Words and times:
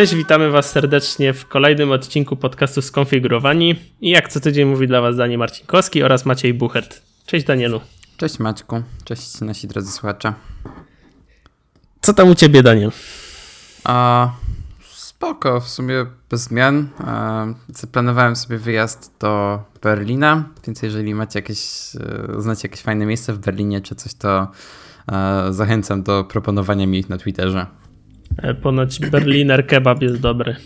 Cześć, 0.00 0.14
witamy 0.14 0.50
Was 0.50 0.70
serdecznie 0.70 1.32
w 1.32 1.46
kolejnym 1.46 1.92
odcinku 1.92 2.36
podcastu 2.36 2.82
Skonfigurowani. 2.82 3.76
I 4.00 4.10
jak 4.10 4.28
co 4.28 4.40
tydzień 4.40 4.68
mówi 4.68 4.86
dla 4.86 5.00
Was 5.00 5.16
Daniel 5.16 5.38
Marcinkowski 5.38 6.02
oraz 6.02 6.26
Maciej 6.26 6.54
Buchert. 6.54 7.02
Cześć 7.26 7.46
Danielu. 7.46 7.80
Cześć 8.16 8.38
Maćku, 8.38 8.82
cześć 9.04 9.40
nasi 9.40 9.68
drodzy 9.68 9.92
słuchacze. 9.92 10.34
Co 12.00 12.14
tam 12.14 12.28
u 12.28 12.34
Ciebie, 12.34 12.62
Daniel? 12.62 12.90
A, 13.84 14.30
spoko, 14.90 15.60
w 15.60 15.68
sumie 15.68 16.06
bez 16.30 16.40
zmian. 16.40 16.88
A, 16.98 17.46
zaplanowałem 17.68 18.36
sobie 18.36 18.58
wyjazd 18.58 19.12
do 19.18 19.62
Berlina, 19.82 20.44
więc 20.66 20.82
jeżeli 20.82 21.14
macie 21.14 21.38
jakieś, 21.38 21.60
e, 21.96 22.40
znacie 22.42 22.68
jakieś 22.68 22.82
fajne 22.82 23.06
miejsce 23.06 23.32
w 23.32 23.38
Berlinie 23.38 23.80
czy 23.80 23.94
coś, 23.94 24.14
to 24.14 24.48
a, 25.06 25.48
e, 25.48 25.52
zachęcam 25.52 26.02
do 26.02 26.24
proponowania 26.24 26.86
mi 26.86 26.98
ich 26.98 27.08
na 27.08 27.18
Twitterze. 27.18 27.79
E, 28.42 28.54
ponoć 28.54 29.00
Berliner 29.00 29.66
kebab 29.66 30.02
jest 30.02 30.20
dobry. 30.20 30.56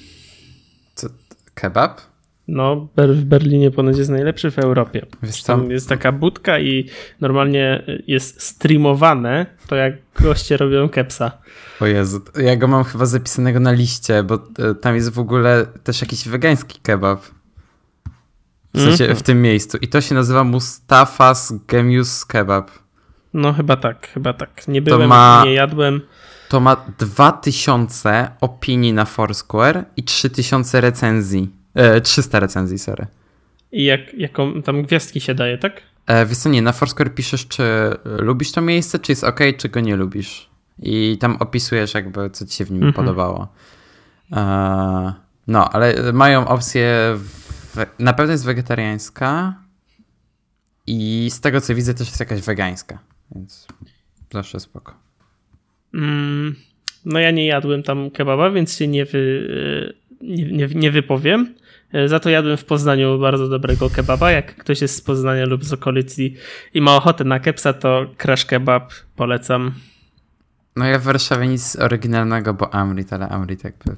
Co, 0.95 1.09
kebab? 1.55 2.01
No, 2.49 2.89
w 2.97 3.25
Berlinie 3.25 3.71
ponoć 3.71 3.99
jest 3.99 4.11
najlepszy 4.11 4.51
w 4.51 4.59
Europie. 4.59 5.07
Wiesz 5.23 5.43
Tam 5.43 5.71
jest 5.71 5.89
taka 5.89 6.13
budka 6.13 6.59
i 6.59 6.89
normalnie 7.21 7.83
jest 8.07 8.43
streamowane 8.43 9.47
to, 9.67 9.77
jak 9.77 9.95
goście 10.21 10.57
robią 10.57 10.89
kepsa. 10.89 11.33
O 11.81 11.87
Jezu, 11.87 12.21
ja 12.37 12.57
go 12.57 12.69
mam 12.69 12.85
chyba 12.85 13.07
zapisanego 13.07 13.61
na 13.61 13.73
liście, 13.73 14.23
bo 14.23 14.35
e, 14.35 14.75
tam 14.75 14.95
jest 14.95 15.11
w 15.11 15.19
ogóle 15.19 15.67
też 15.85 16.01
jakiś 16.01 16.29
wegański 16.29 16.81
kebab. 16.83 17.21
W 18.75 18.81
sensie 18.81 19.05
mm 19.05 19.17
-hmm. 19.17 19.21
w 19.21 19.23
tym 19.23 19.43
miejscu. 19.43 19.79
I 19.79 19.89
to 19.89 20.01
się 20.01 20.15
nazywa 20.15 20.45
Mustafa's 20.45 21.59
Gemius 21.69 22.25
Kebab. 22.25 22.71
No 23.35 23.53
chyba 23.53 23.77
tak, 23.77 24.09
chyba 24.09 24.33
tak. 24.33 24.69
Nie 24.69 24.83
byłem, 24.83 25.09
ma... 25.09 25.43
nie 25.45 25.55
jadłem 25.55 26.01
to 26.49 26.61
ma 26.61 26.77
2000 26.99 28.31
opinii 28.41 28.93
na 28.93 29.05
Foursquare 29.05 29.85
i 29.97 30.03
3000 30.03 30.81
recenzji. 30.81 31.51
E, 31.75 32.01
300 32.01 32.41
recenzji, 32.41 32.79
sorry. 32.79 33.07
I 33.73 33.85
jak, 33.85 34.15
jaką 34.15 34.63
tam 34.63 34.83
gwiazdki 34.83 35.21
się 35.21 35.35
daje, 35.35 35.59
tak? 35.59 35.83
E, 36.07 36.27
wiesz 36.27 36.39
co, 36.39 36.49
nie, 36.49 36.63
na 36.63 36.73
Foursquare 36.73 37.15
piszesz, 37.15 37.49
czy 37.49 37.65
lubisz 38.05 38.53
to 38.53 38.61
miejsce, 38.61 38.99
czy 38.99 39.13
jest 39.13 39.25
ok, 39.25 39.41
czy 39.59 39.69
go 39.69 39.81
nie 39.81 39.97
lubisz. 39.97 40.51
I 40.79 41.19
tam 41.21 41.37
opisujesz 41.41 41.95
jakby, 41.95 42.31
co 42.31 42.47
ci 42.47 42.57
się 42.57 42.65
w 42.65 42.71
nim 42.71 42.83
mhm. 42.83 42.93
podobało. 42.95 43.49
E, 44.33 45.13
no, 45.47 45.69
ale 45.69 46.13
mają 46.13 46.49
opcję, 46.49 47.15
w, 47.17 47.87
na 47.99 48.13
pewno 48.13 48.33
jest 48.33 48.45
wegetariańska 48.45 49.55
i 50.87 51.29
z 51.31 51.41
tego, 51.41 51.61
co 51.61 51.75
widzę, 51.75 51.95
też 51.95 52.09
jest 52.09 52.21
jakaś 52.21 52.41
wegańska, 52.41 52.99
więc 53.35 53.67
zawsze 54.33 54.61
spoko. 54.61 55.04
Mm, 55.95 56.55
no 57.05 57.19
ja 57.19 57.31
nie 57.31 57.47
jadłem 57.47 57.83
tam 57.83 58.11
kebaba, 58.11 58.51
więc 58.51 58.77
się 58.77 58.89
nie, 58.89 59.05
wy, 59.05 59.49
e, 60.21 60.27
nie, 60.27 60.45
nie, 60.53 60.67
nie 60.67 60.91
wypowiem. 60.91 61.55
E, 61.93 62.09
za 62.09 62.21
to 62.21 62.31
jadłem 62.31 62.57
w 62.57 62.65
Poznaniu 62.65 63.19
bardzo 63.19 63.49
dobrego 63.49 63.91
kebaba. 63.91 64.31
Jak 64.31 64.57
ktoś 64.57 64.81
jest 64.81 64.97
z 64.97 65.01
Poznania 65.01 65.47
lub 65.47 65.65
z 65.65 65.73
okolicy 65.73 66.31
i 66.75 66.81
ma 66.81 66.97
ochotę 66.97 67.25
na 67.25 67.41
kepsa, 67.41 67.73
to 67.73 68.07
crash 68.19 68.45
kebab 68.45 68.93
polecam. 69.17 69.73
No 70.77 70.85
ja 70.85 70.99
w 70.99 71.03
Warszawie 71.03 71.49
nic 71.49 71.77
oryginalnego, 71.77 72.55
bo 72.55 72.75
Amrit, 72.75 73.13
ale 73.13 73.29
Amrit 73.29 73.65
jakby 73.65 73.97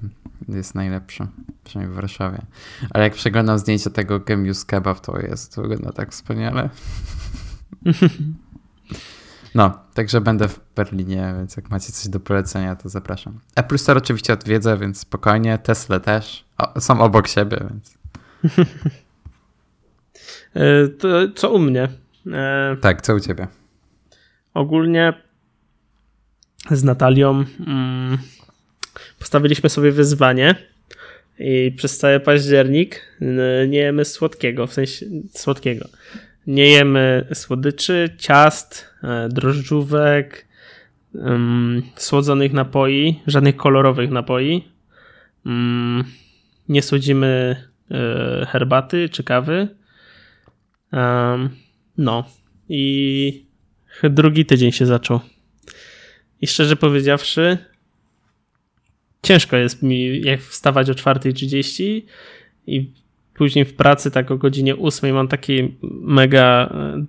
jest 0.48 0.74
najlepszy, 0.74 1.26
przynajmniej 1.64 1.92
w 1.92 1.96
Warszawie. 1.96 2.38
Ale 2.90 3.04
jak 3.04 3.14
przeglądam 3.14 3.58
zdjęcia 3.58 3.90
tego 3.90 4.20
Gemius 4.20 4.64
Kebab, 4.64 5.00
to 5.00 5.20
jest, 5.20 5.54
to 5.54 5.62
wygląda 5.62 5.92
tak 5.92 6.10
wspaniale. 6.10 6.70
No, 9.56 9.78
także 9.94 10.20
będę 10.20 10.48
w 10.48 10.60
Berlinie, 10.74 11.34
więc 11.36 11.56
jak 11.56 11.70
macie 11.70 11.92
coś 11.92 12.08
do 12.08 12.20
polecenia, 12.20 12.76
to 12.76 12.88
zapraszam. 12.88 13.40
Apple 13.54 13.78
Store 13.78 13.98
oczywiście 13.98 14.32
odwiedzę, 14.32 14.78
więc 14.78 15.00
spokojnie. 15.00 15.58
Tesla 15.58 16.00
też. 16.00 16.44
O, 16.58 16.80
są 16.80 17.00
obok 17.00 17.28
siebie, 17.28 17.66
więc. 17.70 17.94
E, 20.54 20.88
to 20.88 21.08
co 21.34 21.50
u 21.50 21.58
mnie? 21.58 21.88
E, 22.32 22.76
tak, 22.80 23.02
co 23.02 23.14
u 23.14 23.20
ciebie? 23.20 23.46
Ogólnie 24.54 25.12
z 26.70 26.84
Natalią 26.84 27.44
mm, 27.66 28.18
postawiliśmy 29.18 29.70
sobie 29.70 29.92
wyzwanie 29.92 30.54
i 31.38 31.72
przez 31.76 31.98
cały 31.98 32.20
październik 32.20 33.02
nie 33.68 33.78
jemy 33.78 34.04
słodkiego, 34.04 34.66
w 34.66 34.72
sensie 34.72 35.06
słodkiego. 35.34 35.88
Nie 36.46 36.68
jemy 36.68 37.26
słodyczy, 37.34 38.14
ciast, 38.18 38.86
e, 39.02 39.28
drożdżówek, 39.28 40.46
słodzonych 41.96 42.52
napoi, 42.52 43.20
żadnych 43.26 43.56
kolorowych 43.56 44.10
napoi. 44.10 44.64
Mm, 45.46 46.04
nie 46.68 46.82
słodzimy 46.82 47.56
e, 47.90 48.46
herbaty 48.46 49.08
czy 49.08 49.24
kawy. 49.24 49.68
No 51.98 52.24
i 52.68 53.46
drugi 54.02 54.46
tydzień 54.46 54.72
się 54.72 54.86
zaczął. 54.86 55.20
I 56.40 56.46
szczerze 56.46 56.76
powiedziawszy, 56.76 57.58
ciężko 59.22 59.56
jest 59.56 59.82
mi 59.82 60.20
jak 60.20 60.40
wstawać 60.40 60.90
o 60.90 60.92
4.30 60.92 62.02
i 62.66 62.92
Później 63.36 63.64
w 63.64 63.74
pracy 63.74 64.10
tak 64.10 64.30
o 64.30 64.36
godzinie 64.36 64.76
8 64.76 65.14
mam 65.14 65.28
taki 65.28 65.76
mega 66.02 66.70
e, 66.74 67.04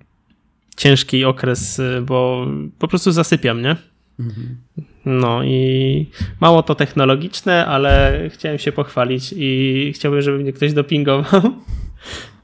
ciężki 0.76 1.24
okres, 1.24 1.80
e, 1.80 2.02
bo 2.02 2.46
po 2.78 2.88
prostu 2.88 3.12
zasypiam, 3.12 3.62
nie? 3.62 3.76
Mhm. 4.20 4.56
No 5.04 5.44
i 5.44 6.10
mało 6.40 6.62
to 6.62 6.74
technologiczne, 6.74 7.66
ale 7.66 8.22
chciałem 8.32 8.58
się 8.58 8.72
pochwalić 8.72 9.34
i 9.36 9.92
chciałbym, 9.94 10.22
żeby 10.22 10.38
mnie 10.38 10.52
ktoś 10.52 10.72
dopingował. 10.72 11.42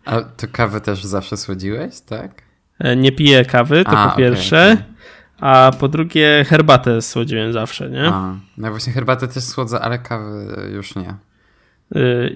A 0.04 0.22
to 0.22 0.46
kawę 0.52 0.80
też 0.80 1.04
zawsze 1.04 1.36
słodziłeś, 1.36 2.00
tak? 2.00 2.42
E, 2.78 2.96
nie 2.96 3.12
piję 3.12 3.44
kawy, 3.44 3.84
to 3.84 3.90
A, 3.90 4.10
po 4.10 4.16
pierwsze. 4.16 4.62
Okay, 4.72 4.72
okay. 4.72 4.94
A 5.40 5.72
po 5.80 5.88
drugie, 5.88 6.44
herbatę 6.48 7.02
słodziłem 7.02 7.52
zawsze, 7.52 7.90
nie? 7.90 8.08
A, 8.08 8.36
no 8.56 8.70
właśnie 8.70 8.92
herbatę 8.92 9.28
też 9.28 9.44
słodzę, 9.44 9.80
ale 9.80 9.98
kawy 9.98 10.70
już 10.74 10.94
nie. 10.96 11.14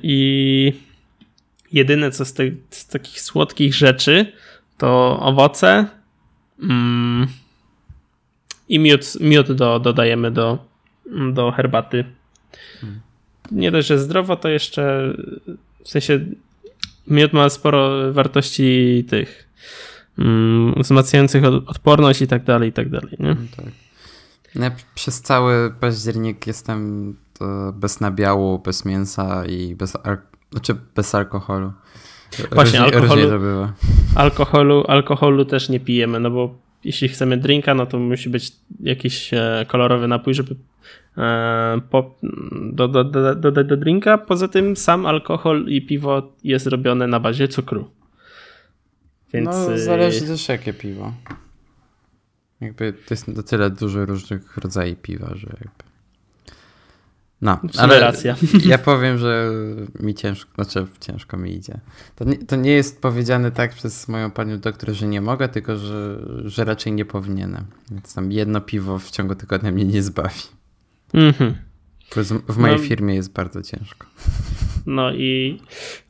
I 0.02 0.72
Jedyne 1.72 2.10
co 2.10 2.24
z, 2.24 2.32
tych, 2.32 2.52
z 2.70 2.86
takich 2.86 3.20
słodkich 3.20 3.74
rzeczy 3.74 4.32
to 4.78 5.20
owoce 5.20 5.86
mm, 6.62 7.26
i 8.68 8.78
miód, 8.78 9.20
miód 9.20 9.52
do, 9.52 9.80
dodajemy 9.80 10.30
do, 10.30 10.58
do 11.32 11.50
herbaty. 11.50 12.04
Hmm. 12.80 13.00
Nie 13.50 13.70
dość, 13.70 13.88
że 13.88 13.98
zdrowo, 13.98 14.36
to 14.36 14.48
jeszcze 14.48 15.12
w 15.84 15.88
sensie 15.88 16.20
miód 17.06 17.32
ma 17.32 17.48
sporo 17.48 18.12
wartości 18.12 19.04
tych 19.08 19.48
mm, 20.18 20.74
wzmacniających 20.82 21.44
odporność 21.44 22.22
i 22.22 22.26
tak 22.26 22.44
dalej, 22.44 22.68
i 22.68 22.72
tak 22.72 22.88
dalej. 22.88 23.16
Nie? 23.18 23.26
Hmm, 23.26 23.48
tak. 23.56 23.66
Ja 24.54 24.70
przez 24.94 25.22
cały 25.22 25.70
październik 25.80 26.46
jestem 26.46 27.14
bez 27.74 28.00
nabiału, 28.00 28.58
bez 28.58 28.84
mięsa 28.84 29.46
i 29.46 29.74
bez 29.74 29.96
znaczy 30.50 30.74
bez 30.94 31.14
alkoholu. 31.14 31.72
Właśnie, 32.52 32.78
różnie, 32.78 32.80
alkoholu, 32.80 33.30
różnie 33.30 33.72
alkoholu, 34.14 34.84
alkoholu 34.88 35.44
też 35.44 35.68
nie 35.68 35.80
pijemy, 35.80 36.20
no 36.20 36.30
bo 36.30 36.58
jeśli 36.84 37.08
chcemy 37.08 37.36
drinka, 37.36 37.74
no 37.74 37.86
to 37.86 37.98
musi 37.98 38.30
być 38.30 38.52
jakiś 38.80 39.34
e, 39.34 39.66
kolorowy 39.68 40.08
napój, 40.08 40.34
żeby 40.34 40.56
e, 41.16 41.80
po, 41.90 42.14
dodać 42.72 43.06
do, 43.12 43.34
do, 43.34 43.52
do, 43.52 43.64
do 43.64 43.76
drinka. 43.76 44.18
Poza 44.18 44.48
tym 44.48 44.76
sam 44.76 45.06
alkohol 45.06 45.66
i 45.68 45.86
piwo 45.86 46.32
jest 46.44 46.66
robione 46.66 47.06
na 47.06 47.20
bazie 47.20 47.48
cukru. 47.48 47.90
Więc... 49.32 49.46
No, 49.46 49.78
zależy 49.78 50.26
też 50.26 50.48
jakie 50.48 50.72
piwo. 50.72 51.12
Jakby 52.60 52.92
to 52.92 53.14
jest 53.14 53.28
na 53.28 53.42
tyle 53.42 53.70
dużo 53.70 54.06
różnych 54.06 54.56
rodzajów 54.56 54.98
piwa, 54.98 55.34
że 55.34 55.46
jakby 55.46 55.87
no, 57.42 57.60
ale 57.78 58.00
racja. 58.00 58.36
ja 58.64 58.78
powiem, 58.78 59.18
że 59.18 59.50
mi 60.00 60.14
ciężko, 60.14 60.50
znaczy 60.54 60.86
ciężko 61.00 61.36
mi 61.36 61.54
idzie. 61.54 61.80
To 62.16 62.24
nie, 62.24 62.38
to 62.38 62.56
nie 62.56 62.70
jest 62.70 63.02
powiedziane 63.02 63.50
tak 63.50 63.74
przez 63.74 64.08
moją 64.08 64.30
panią 64.30 64.58
doktor, 64.58 64.94
że 64.94 65.06
nie 65.06 65.20
mogę, 65.20 65.48
tylko 65.48 65.76
że, 65.76 66.18
że 66.44 66.64
raczej 66.64 66.92
nie 66.92 67.04
powinienem. 67.04 67.64
Więc 67.90 68.14
tam 68.14 68.32
jedno 68.32 68.60
piwo 68.60 68.98
w 68.98 69.10
ciągu 69.10 69.34
tygodnia 69.34 69.72
mnie 69.72 69.84
nie 69.84 70.02
zbawi. 70.02 70.42
Mhm. 71.14 71.54
W 72.48 72.56
mojej 72.56 72.76
no, 72.76 72.82
firmie 72.82 73.14
jest 73.14 73.32
bardzo 73.32 73.62
ciężko. 73.62 74.06
No 74.86 75.12
i 75.12 75.60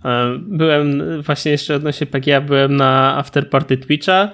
e, 0.04 0.38
byłem 0.38 1.02
właśnie 1.22 1.52
jeszcze 1.52 1.74
odnośnie 1.74 2.06
PGA, 2.06 2.40
byłem 2.40 2.76
na 2.76 3.16
afterparty 3.16 3.76
Twitcha. 3.76 4.30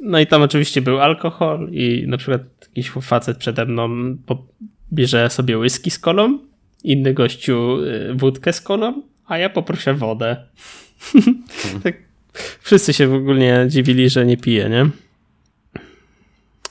No 0.00 0.20
i 0.20 0.26
tam 0.26 0.42
oczywiście 0.42 0.82
był 0.82 1.00
alkohol 1.00 1.68
i 1.72 2.04
na 2.08 2.16
przykład 2.16 2.42
jakiś 2.60 2.90
facet 2.90 3.38
przede 3.38 3.66
mną 3.66 4.16
po, 4.26 4.46
bierze 4.94 5.30
sobie 5.30 5.58
whisky 5.58 5.90
z 5.90 5.98
kolą, 5.98 6.38
inny 6.84 7.14
gościu 7.14 7.78
y, 7.80 8.14
wódkę 8.14 8.52
z 8.52 8.60
kolą, 8.60 9.02
a 9.26 9.38
ja 9.38 9.50
poproszę 9.50 9.94
wodę. 9.94 10.36
tak 11.84 11.94
wszyscy 12.60 12.92
się 12.92 13.08
w 13.08 13.14
ogóle 13.14 13.66
dziwili, 13.68 14.10
że 14.10 14.26
nie 14.26 14.36
pije, 14.36 14.68
nie? 14.68 14.90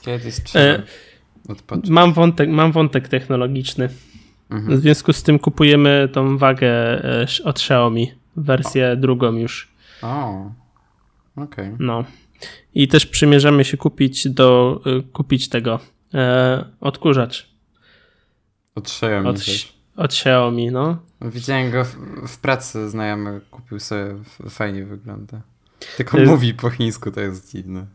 Kiedyś 0.02 0.42
trzeba 0.44 0.64
e, 0.64 0.82
mam, 1.88 2.12
wątek, 2.12 2.48
mam 2.48 2.72
wątek 2.72 3.08
technologiczny. 3.08 3.88
Mhm. 4.50 4.78
W 4.78 4.80
związku 4.80 5.12
z 5.12 5.22
tym 5.22 5.38
kupujemy 5.38 6.08
tą 6.12 6.38
wagę 6.38 6.68
e, 7.04 7.26
od 7.44 7.56
Xiaomi, 7.56 8.12
wersję 8.36 8.92
o. 8.92 8.96
drugą 8.96 9.32
już. 9.32 9.68
O, 10.02 10.50
okej. 11.36 11.44
Okay. 11.44 11.76
No. 11.78 12.04
I 12.74 12.88
też 12.88 13.06
przymierzamy 13.06 13.64
się 13.64 13.76
kupić 13.76 14.28
do, 14.28 14.80
e, 14.86 15.02
kupić 15.02 15.48
tego 15.48 15.80
e, 16.14 16.64
odkurzacz. 16.80 17.53
Od 18.74 18.86
Xiaomi 18.86 19.28
od, 19.28 19.38
od 19.96 20.12
Xiaomi, 20.12 20.70
no. 20.70 20.98
Widziałem 21.20 21.70
go 21.70 21.84
w, 21.84 21.96
w, 22.28 22.38
pracy, 22.38 22.90
znajomy 22.90 23.40
kupił 23.50 23.80
sobie, 23.80 24.14
fajnie 24.50 24.84
wygląda. 24.84 25.40
Tylko 25.96 26.18
jest... 26.18 26.30
mówi 26.30 26.54
po 26.54 26.70
chińsku, 26.70 27.10
to 27.10 27.20
jest 27.20 27.52
dziwne. 27.52 27.86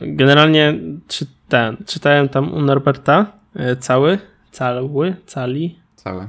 Generalnie 0.00 0.78
czytałem, 1.08 1.76
czytałem 1.86 2.28
tam 2.28 2.54
u 2.54 2.60
Norberta 2.60 3.32
cały 3.80 4.18
cały, 4.50 5.16
cali. 5.26 5.78
Cały. 5.96 6.28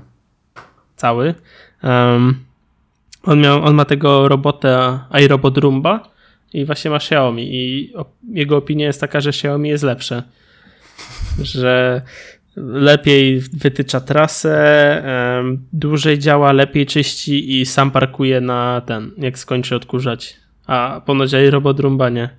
Cały. 0.96 1.36
Um, 1.84 2.46
on, 3.24 3.42
miał, 3.42 3.64
on 3.64 3.76
ma 3.76 3.86
tego 3.86 4.28
robota 4.28 5.08
iRobot 5.24 5.58
Roomba 5.58 6.10
i 6.54 6.66
właśnie 6.66 6.92
ma 6.92 6.98
Xiaomi 6.98 7.56
i 7.56 7.94
jego 8.30 8.58
opinia 8.58 8.86
jest 8.86 9.02
taka, 9.02 9.22
że 9.22 9.30
Xiaomi 9.30 9.70
jest 9.70 9.84
lepsze. 9.84 10.24
Że 11.42 12.02
lepiej 12.56 13.42
wytycza 13.42 14.00
trasę, 14.00 15.04
dłużej 15.74 16.20
działa, 16.20 16.52
lepiej 16.52 16.86
czyści 16.86 17.62
i 17.62 17.66
sam 17.66 17.92
parkuje 17.92 18.42
na 18.42 18.82
ten, 18.86 19.12
jak 19.18 19.40
skończy 19.40 19.76
odkurzać. 19.76 20.38
A 20.68 21.02
ponoć 21.06 21.34
iRobot 21.34 21.80
Roomba 21.80 22.10
nie. 22.10 22.30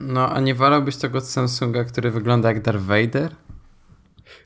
No, 0.00 0.30
a 0.30 0.40
nie 0.40 0.54
wolałbyś 0.54 0.96
tego 0.96 1.20
Samsunga, 1.20 1.84
który 1.84 2.10
wygląda 2.10 2.48
jak 2.48 2.62
Darth 2.62 2.84
Vader? 2.84 3.30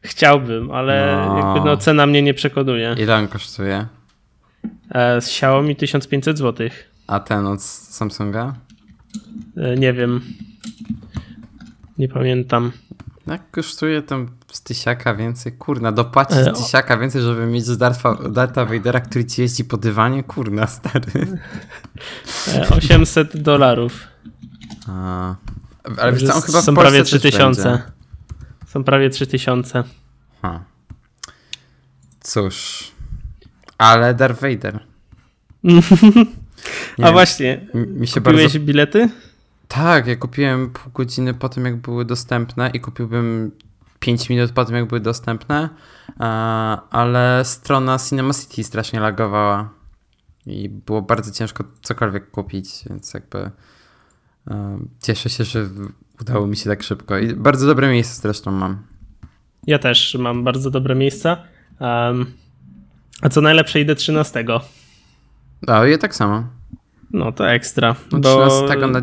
Chciałbym, 0.02 0.70
ale 0.70 1.24
no. 1.28 1.38
jakby 1.38 1.70
no, 1.70 1.76
cena 1.76 2.06
mnie 2.06 2.22
nie 2.22 2.34
przekonuje. 2.34 2.94
Ile 2.98 3.16
on 3.16 3.28
kosztuje? 3.28 3.86
E, 4.90 5.20
z 5.20 5.26
Xiaomi 5.26 5.76
1500 5.76 6.38
zł. 6.38 6.68
A 7.06 7.20
ten 7.20 7.46
od 7.46 7.62
Samsunga? 7.62 8.54
E, 9.56 9.76
nie 9.76 9.92
wiem. 9.92 10.20
Nie 11.98 12.08
pamiętam. 12.08 12.72
Jak 13.26 13.50
kosztuje 13.50 14.02
tam 14.02 14.28
z 14.52 14.62
tysiaka 14.62 15.14
więcej? 15.14 15.52
Kurna, 15.52 15.92
dopłacić 15.92 16.38
e, 16.38 16.52
tysiaka 16.52 16.96
więcej, 16.96 17.22
żeby 17.22 17.46
mieć 17.46 17.64
z 17.64 17.78
Dartha, 17.78 18.14
Dartha 18.14 18.64
Vadera, 18.64 19.00
który 19.00 19.24
ci 19.24 19.40
jeździ 19.42 19.64
po 19.64 19.76
dywanie? 19.76 20.22
Kurna, 20.22 20.66
stary. 20.66 21.40
E, 22.48 22.68
800 22.68 23.42
dolarów. 23.42 24.06
Ale 25.98 26.12
wiesz 26.12 26.24
co, 26.24 26.34
on 26.34 26.42
chyba 26.42 26.62
są 26.62 26.74
prawie 26.74 27.04
3000. 27.04 27.82
Są 28.66 28.84
prawie 28.84 29.10
3000. 29.10 29.84
Ha. 30.42 30.64
Cóż. 32.20 32.84
Ale 33.78 34.14
Darth 34.14 34.40
Vader. 34.40 34.80
A 37.02 37.12
właśnie, 37.12 37.66
mi 37.74 38.06
się 38.06 38.20
kupiłeś 38.20 38.52
bardzo... 38.52 38.58
bilety? 38.58 39.08
Tak, 39.68 40.06
ja 40.06 40.16
kupiłem 40.16 40.70
pół 40.70 40.92
godziny 40.92 41.34
po 41.34 41.48
tym, 41.48 41.64
jak 41.64 41.76
były 41.76 42.04
dostępne 42.04 42.70
i 42.74 42.80
kupiłbym 42.80 43.50
5 44.02 44.30
minut 44.30 44.52
po 44.52 44.64
tym, 44.64 44.74
jak 44.74 44.88
były 44.88 45.00
dostępne, 45.00 45.68
ale 46.90 47.40
strona 47.44 47.98
Cinema 47.98 48.34
City 48.34 48.64
strasznie 48.64 49.00
lagowała 49.00 49.70
i 50.46 50.68
było 50.68 51.02
bardzo 51.02 51.30
ciężko 51.30 51.64
cokolwiek 51.82 52.30
kupić, 52.30 52.68
więc 52.90 53.14
jakby 53.14 53.50
cieszę 55.00 55.30
się, 55.30 55.44
że 55.44 55.68
Udało 56.22 56.46
mi 56.46 56.56
się 56.56 56.70
tak 56.70 56.82
szybko. 56.82 57.18
I 57.18 57.34
bardzo 57.34 57.66
dobre 57.66 57.90
miejsce 57.90 58.22
zresztą 58.22 58.52
mam. 58.52 58.82
Ja 59.66 59.78
też 59.78 60.16
mam 60.20 60.44
bardzo 60.44 60.70
dobre 60.70 60.94
miejsca. 60.94 61.36
Um, 61.80 62.26
a 63.22 63.28
co 63.28 63.40
najlepsze 63.40 63.80
idę 63.80 63.94
13. 63.94 64.44
A, 65.66 65.86
ja 65.86 65.98
tak 65.98 66.14
samo. 66.14 66.44
No 67.10 67.32
to 67.32 67.50
ekstra. 67.50 67.94
No, 68.12 68.18
bo... 68.18 68.48
13 68.48 68.86
na 68.86 69.02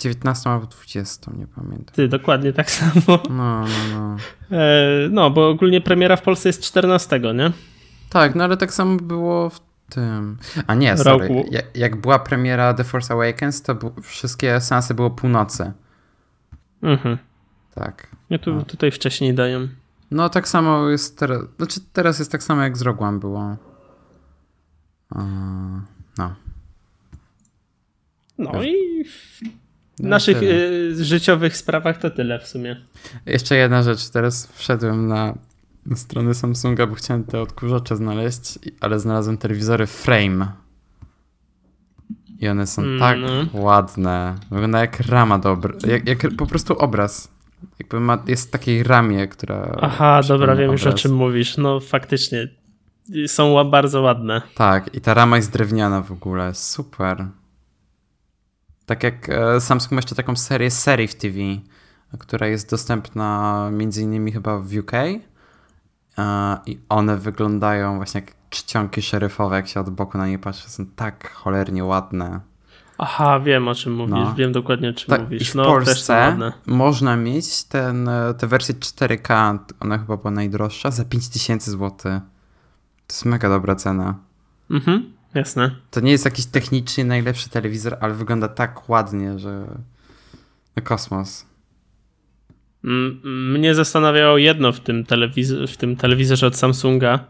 19 0.00 0.50
albo 0.50 0.66
20, 0.66 1.30
nie 1.38 1.46
pamiętam. 1.46 1.94
Ty, 1.94 2.08
dokładnie 2.08 2.52
tak 2.52 2.70
samo. 2.70 3.18
No, 3.30 3.60
no, 3.60 3.66
no. 3.94 4.16
E, 4.52 5.08
no, 5.10 5.30
bo 5.30 5.48
ogólnie 5.48 5.80
premiera 5.80 6.16
w 6.16 6.22
Polsce 6.22 6.48
jest 6.48 6.62
14, 6.62 7.20
nie? 7.34 7.52
Tak, 8.10 8.34
no 8.34 8.44
ale 8.44 8.56
tak 8.56 8.74
samo 8.74 8.96
było 8.96 9.50
w 9.50 9.60
tym. 9.90 10.38
A 10.66 10.74
nie, 10.74 10.96
sorry. 10.96 11.28
Roku. 11.28 11.48
Jak, 11.50 11.76
jak 11.76 11.96
była 11.96 12.18
premiera 12.18 12.74
The 12.74 12.84
Force 12.84 13.14
Awakens, 13.14 13.62
to 13.62 13.76
wszystkie 14.02 14.60
seansy 14.60 14.94
było 14.94 15.10
północy. 15.10 15.72
Mhm. 16.82 17.18
Tak. 17.74 18.08
Ja 18.30 18.38
tu, 18.38 18.54
no. 18.54 18.62
tutaj 18.62 18.90
wcześniej 18.90 19.34
daję. 19.34 19.68
No 20.10 20.28
tak 20.28 20.48
samo 20.48 20.88
jest 20.88 21.18
teraz, 21.18 21.42
znaczy 21.56 21.80
teraz 21.92 22.18
jest 22.18 22.32
tak 22.32 22.42
samo 22.42 22.62
jak 22.62 22.76
z 22.76 22.86
One 22.86 23.18
było. 23.18 23.56
no. 26.18 26.34
No 28.38 28.62
i 28.62 29.04
w 30.00 30.02
no 30.02 30.08
naszych 30.08 30.42
y, 30.42 31.04
życiowych 31.04 31.56
sprawach 31.56 31.98
to 31.98 32.10
tyle 32.10 32.38
w 32.38 32.48
sumie. 32.48 32.76
Jeszcze 33.26 33.56
jedna 33.56 33.82
rzecz. 33.82 34.08
Teraz 34.08 34.52
wszedłem 34.52 35.06
na 35.06 35.34
stronę 35.94 36.34
Samsunga, 36.34 36.86
bo 36.86 36.94
chciałem 36.94 37.24
te 37.24 37.40
odkurzacze 37.40 37.96
znaleźć, 37.96 38.58
ale 38.80 39.00
znalazłem 39.00 39.38
telewizory 39.38 39.86
Frame. 39.86 40.46
I 42.38 42.48
one 42.48 42.66
są 42.66 42.82
mm, 42.82 43.00
tak 43.00 43.18
no. 43.20 43.60
ładne. 43.60 44.34
Wygląda 44.50 44.80
jak 44.80 45.00
rama 45.00 45.38
dobra. 45.38 45.74
Jak, 45.86 46.08
jak 46.08 46.36
po 46.36 46.46
prostu 46.46 46.78
obraz. 46.78 47.28
Jakby 47.78 48.00
ma, 48.00 48.22
jest 48.26 48.48
w 48.48 48.50
takiej 48.50 48.82
ramie, 48.82 49.28
która. 49.28 49.76
Aha, 49.80 50.20
dobra, 50.28 50.56
wiem 50.56 50.70
obraz. 50.70 50.84
już 50.84 50.94
o 50.94 50.96
czym 50.96 51.14
mówisz. 51.14 51.56
No 51.56 51.80
faktycznie. 51.80 52.48
Są 53.26 53.64
bardzo 53.64 54.00
ładne. 54.00 54.42
Tak, 54.54 54.94
i 54.94 55.00
ta 55.00 55.14
rama 55.14 55.36
jest 55.36 55.52
drewniana 55.52 56.02
w 56.02 56.12
ogóle. 56.12 56.54
Super. 56.54 57.26
Tak 58.90 59.02
jak 59.02 59.28
e, 59.28 59.60
Samsung 59.60 59.92
ma 59.92 59.98
jeszcze 59.98 60.14
taką 60.14 60.36
serię 60.36 60.70
Serif 60.70 61.14
TV, 61.14 61.38
która 62.18 62.46
jest 62.46 62.70
dostępna 62.70 63.68
między 63.72 64.02
innymi 64.02 64.32
chyba 64.32 64.58
w 64.58 64.76
UK. 64.78 64.92
E, 64.92 65.18
I 66.66 66.78
one 66.88 67.16
wyglądają 67.16 67.96
właśnie 67.96 68.20
jak 68.20 68.34
czcionki 68.50 69.02
szeryfowe, 69.02 69.56
jak 69.56 69.68
się 69.68 69.80
od 69.80 69.90
boku 69.90 70.18
na 70.18 70.26
nie 70.26 70.38
patrzy, 70.38 70.70
są 70.70 70.86
tak 70.86 71.32
cholernie 71.32 71.84
ładne. 71.84 72.40
Aha, 72.98 73.40
wiem 73.40 73.68
o 73.68 73.74
czym 73.74 73.94
mówisz, 73.94 74.14
no. 74.14 74.34
wiem 74.34 74.52
dokładnie 74.52 74.90
o 74.90 74.92
czym 74.92 75.16
Ta, 75.16 75.22
mówisz. 75.22 75.42
I 75.42 75.44
w 75.44 75.54
no, 75.54 75.64
Polsce 75.64 76.36
można 76.66 77.16
mieć 77.16 77.64
ten, 77.64 78.08
e, 78.08 78.34
tę 78.34 78.46
wersję 78.46 78.74
4K, 78.74 79.58
ona 79.80 79.98
chyba 79.98 80.16
była 80.16 80.30
najdroższa, 80.30 80.90
za 80.90 81.04
5000 81.04 81.70
zł. 81.70 81.90
To 81.98 82.20
jest 83.10 83.24
mega 83.24 83.48
dobra 83.48 83.74
cena. 83.74 84.14
Mhm, 84.70 85.12
jasne. 85.34 85.70
To 85.90 86.00
nie 86.00 86.12
jest 86.12 86.24
jakiś 86.24 86.46
technicznie 86.46 87.04
najlepszy 87.04 87.50
telewizor, 87.50 87.96
ale 88.00 88.14
wygląda 88.14 88.48
tak 88.48 88.88
ładnie, 88.88 89.38
że 89.38 89.66
no 90.76 90.82
kosmos. 90.82 91.46
Mnie 92.82 93.74
zastanawiało 93.74 94.38
jedno 94.38 94.72
w 94.72 94.80
tym, 94.80 95.04
telewizor, 95.04 95.68
w 95.68 95.76
tym 95.76 95.96
telewizorze 95.96 96.46
od 96.46 96.56
Samsunga, 96.56 97.24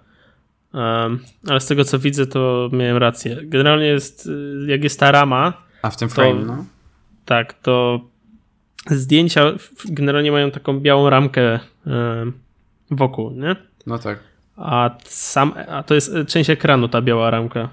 Um, 0.73 1.21
ale 1.49 1.61
z 1.61 1.67
tego 1.67 1.85
co 1.85 1.99
widzę, 1.99 2.27
to 2.27 2.71
miałem 2.73 2.97
rację. 2.97 3.37
Generalnie 3.45 3.87
jest, 3.87 4.31
jak 4.67 4.85
jest 4.85 5.01
ta 5.01 5.13
rama. 5.13 5.53
A 5.83 5.91
w 5.91 5.97
tym 5.97 6.09
frame, 6.09 6.45
no? 6.45 6.65
Tak, 7.25 7.53
to 7.53 8.01
zdjęcia 8.87 9.53
generalnie 9.85 10.33
mają 10.33 10.51
taką 10.51 10.81
białą 10.81 11.11
ramkę 11.11 11.61
um, 11.87 12.33
wokół, 12.91 13.31
nie? 13.31 13.57
No 13.87 13.99
tak. 13.99 14.19
A, 14.57 14.91
sam, 15.05 15.55
a 15.69 15.83
to 15.83 15.95
jest 15.95 16.13
część 16.27 16.51
ekranu, 16.51 16.89
ta 16.89 17.03
biała 17.03 17.31
ramka. 17.31 17.69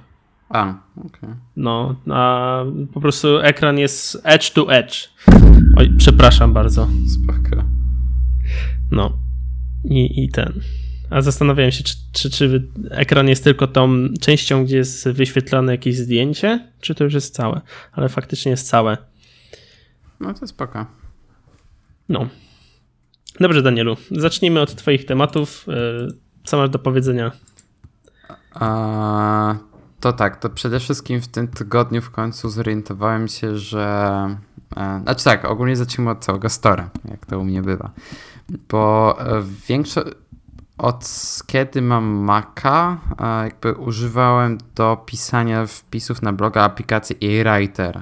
A, 0.49 0.75
okej. 0.97 1.09
Okay. 1.15 1.35
No, 1.55 1.95
a 2.09 2.63
po 2.93 3.01
prostu 3.01 3.37
ekran 3.37 3.77
jest 3.77 4.21
edge 4.23 4.49
to 4.49 4.73
edge. 4.73 5.09
Oj, 5.77 5.91
przepraszam 5.97 6.53
bardzo. 6.53 6.87
Spoko. 7.07 7.63
No. 8.91 9.17
I, 9.83 10.23
i 10.23 10.29
ten. 10.29 10.61
A 11.09 11.21
zastanawiałem 11.21 11.71
się, 11.71 11.83
czy, 11.83 11.95
czy, 12.13 12.29
czy, 12.29 12.67
ekran 12.91 13.27
jest 13.27 13.43
tylko 13.43 13.67
tą 13.67 14.07
częścią, 14.21 14.65
gdzie 14.65 14.77
jest 14.77 15.09
wyświetlane 15.09 15.71
jakieś 15.71 15.97
zdjęcie, 15.97 16.71
czy 16.81 16.95
to 16.95 17.03
już 17.03 17.13
jest 17.13 17.35
całe. 17.35 17.61
Ale 17.91 18.09
faktycznie 18.09 18.51
jest 18.51 18.69
całe. 18.69 18.97
No 20.19 20.33
to 20.33 20.47
spoko. 20.47 20.85
No. 22.09 22.27
Dobrze, 23.39 23.61
Danielu. 23.61 23.97
Zacznijmy 24.11 24.61
od 24.61 24.75
Twoich 24.75 25.05
tematów. 25.05 25.65
E, 25.69 26.07
co 26.43 26.57
masz 26.57 26.69
do 26.69 26.79
powiedzenia? 26.79 27.31
A, 28.53 29.55
to 29.99 30.13
tak, 30.13 30.35
to 30.39 30.49
przede 30.49 30.79
wszystkim 30.79 31.21
w 31.21 31.27
tym 31.27 31.47
tygodniu 31.47 32.01
w 32.01 32.11
końcu 32.11 32.49
zorientowałem 32.49 33.27
się, 33.27 33.57
że. 33.57 34.37
E, 34.77 34.99
znaczy 35.03 35.23
tak, 35.23 35.45
ogólnie 35.45 35.75
zacznijmy 35.75 36.11
od 36.11 36.25
całego 36.25 36.49
store, 36.49 36.89
jak 37.05 37.25
to 37.25 37.39
u 37.39 37.43
mnie 37.43 37.61
bywa. 37.61 37.91
Bo 38.69 39.15
e, 39.19 39.43
większość 39.67 40.07
od 40.77 41.09
kiedy 41.47 41.81
mam 41.81 42.05
Maca, 42.05 42.97
jakby 43.43 43.73
używałem 43.73 44.57
do 44.75 45.03
pisania 45.05 45.65
wpisów 45.65 46.21
na 46.21 46.33
bloga 46.33 46.61
aplikacji 46.61 47.17
e-writer. 47.21 48.01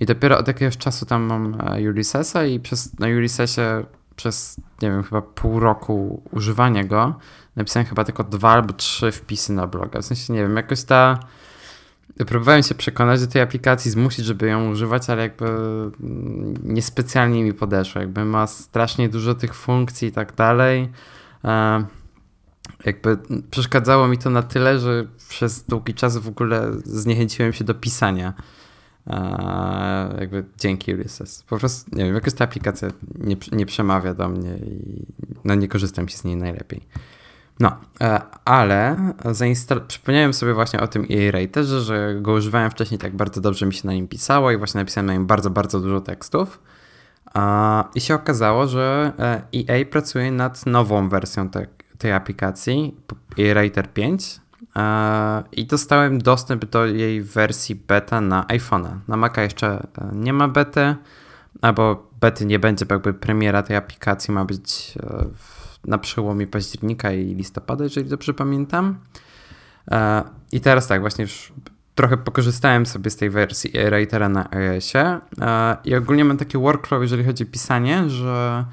I 0.00 0.06
dopiero 0.06 0.38
od 0.38 0.48
jakiegoś 0.48 0.76
czasu 0.76 1.06
tam 1.06 1.22
mam 1.22 1.58
e, 1.60 1.90
Ulyssesa 1.90 2.44
i 2.44 2.60
przez, 2.60 2.98
na 2.98 3.06
Ulyssesie 3.06 3.84
przez, 4.20 4.56
nie 4.82 4.90
wiem, 4.90 5.02
chyba 5.02 5.22
pół 5.22 5.60
roku 5.60 6.22
używania 6.32 6.84
go 6.84 7.14
napisałem 7.56 7.86
chyba 7.86 8.04
tylko 8.04 8.24
dwa 8.24 8.50
albo 8.50 8.72
trzy 8.72 9.12
wpisy 9.12 9.52
na 9.52 9.66
bloga. 9.66 10.00
W 10.00 10.04
sensie, 10.04 10.32
nie 10.32 10.42
wiem, 10.42 10.56
jakoś 10.56 10.82
ta... 10.82 11.20
Próbowałem 12.26 12.62
się 12.62 12.74
przekonać 12.74 13.20
do 13.20 13.26
tej 13.26 13.42
aplikacji, 13.42 13.90
zmusić, 13.90 14.24
żeby 14.24 14.48
ją 14.48 14.70
używać, 14.70 15.10
ale 15.10 15.22
jakby 15.22 15.46
niespecjalnie 16.62 17.42
mi 17.44 17.54
podeszło. 17.54 18.00
Jakby 18.00 18.24
ma 18.24 18.46
strasznie 18.46 19.08
dużo 19.08 19.34
tych 19.34 19.54
funkcji 19.54 20.08
i 20.08 20.12
tak 20.12 20.34
dalej. 20.34 20.90
E, 21.44 21.84
jakby 22.84 23.18
przeszkadzało 23.50 24.08
mi 24.08 24.18
to 24.18 24.30
na 24.30 24.42
tyle, 24.42 24.78
że 24.78 25.06
przez 25.28 25.64
długi 25.64 25.94
czas 25.94 26.16
w 26.16 26.28
ogóle 26.28 26.70
zniechęciłem 26.84 27.52
się 27.52 27.64
do 27.64 27.74
pisania. 27.74 28.34
Jakby 30.20 30.44
dzięki 30.58 30.94
Ulysses. 30.94 31.42
Po 31.42 31.58
prostu, 31.58 31.96
nie 31.96 32.04
wiem, 32.04 32.14
jakoś 32.14 32.34
ta 32.34 32.44
aplikacja 32.44 32.88
nie, 33.18 33.36
nie 33.52 33.66
przemawia 33.66 34.14
do 34.14 34.28
mnie 34.28 34.56
i 34.56 35.06
no 35.44 35.54
nie 35.54 35.68
korzystam 35.68 36.08
się 36.08 36.16
z 36.16 36.24
niej 36.24 36.36
najlepiej. 36.36 36.86
No, 37.60 37.76
e, 38.00 38.20
ale 38.44 38.96
przypomniałem 39.88 40.32
sobie 40.32 40.54
właśnie 40.54 40.80
o 40.80 40.88
tym 40.88 41.06
EA 41.10 41.30
Raterze, 41.30 41.80
że 41.80 42.16
go 42.20 42.32
używałem 42.32 42.70
wcześniej, 42.70 42.98
tak 42.98 43.16
bardzo 43.16 43.40
dobrze 43.40 43.66
mi 43.66 43.74
się 43.74 43.86
na 43.86 43.92
nim 43.92 44.08
pisało 44.08 44.50
i 44.50 44.56
właśnie 44.56 44.80
napisałem 44.80 45.06
na 45.06 45.12
nim 45.12 45.26
bardzo, 45.26 45.50
bardzo 45.50 45.80
dużo 45.80 46.00
tekstów. 46.00 46.62
I 47.94 48.00
się 48.00 48.14
okazało, 48.14 48.66
że 48.66 49.12
EA 49.54 49.74
e 49.74 49.84
pracuje 49.84 50.32
nad 50.32 50.66
nową 50.66 51.08
wersją 51.08 51.48
te- 51.48 51.66
tej 51.98 52.12
aplikacji, 52.12 52.96
EA 53.38 53.54
Rater 53.54 53.92
5, 53.92 54.40
i 55.52 55.66
dostałem 55.66 56.18
dostęp 56.18 56.64
do 56.64 56.86
jej 56.86 57.22
wersji 57.22 57.74
beta 57.74 58.20
na 58.20 58.42
iPhone'a. 58.42 58.98
Na 59.08 59.16
Maca 59.16 59.42
jeszcze 59.42 59.68
e, 59.68 60.10
nie 60.12 60.32
ma 60.32 60.48
bety, 60.48 60.96
albo 61.60 62.10
bety 62.20 62.46
nie 62.46 62.58
będzie, 62.58 62.86
bo 62.86 62.94
jakby 62.94 63.14
premiera 63.14 63.62
tej 63.62 63.76
aplikacji 63.76 64.34
ma 64.34 64.44
być 64.44 64.94
w 65.34 65.60
na 65.84 65.98
przełomie 65.98 66.46
października 66.46 67.12
i 67.12 67.34
listopada, 67.34 67.84
jeżeli 67.84 68.08
dobrze 68.08 68.34
pamiętam. 68.34 68.98
E, 69.90 70.22
I 70.52 70.60
teraz 70.60 70.86
tak, 70.86 71.00
właśnie 71.00 71.22
już 71.22 71.52
trochę 71.94 72.16
pokorzystałem 72.16 72.86
sobie 72.86 73.10
z 73.10 73.16
tej 73.16 73.30
wersji 73.30 73.72
Writera 73.90 74.28
na 74.28 74.50
iOSie 74.50 74.98
e, 75.40 75.76
i 75.84 75.94
ogólnie 75.94 76.24
mam 76.24 76.36
takie 76.36 76.58
workflow, 76.58 77.02
jeżeli 77.02 77.24
chodzi 77.24 77.44
o 77.44 77.46
pisanie, 77.46 78.10
że 78.10 78.64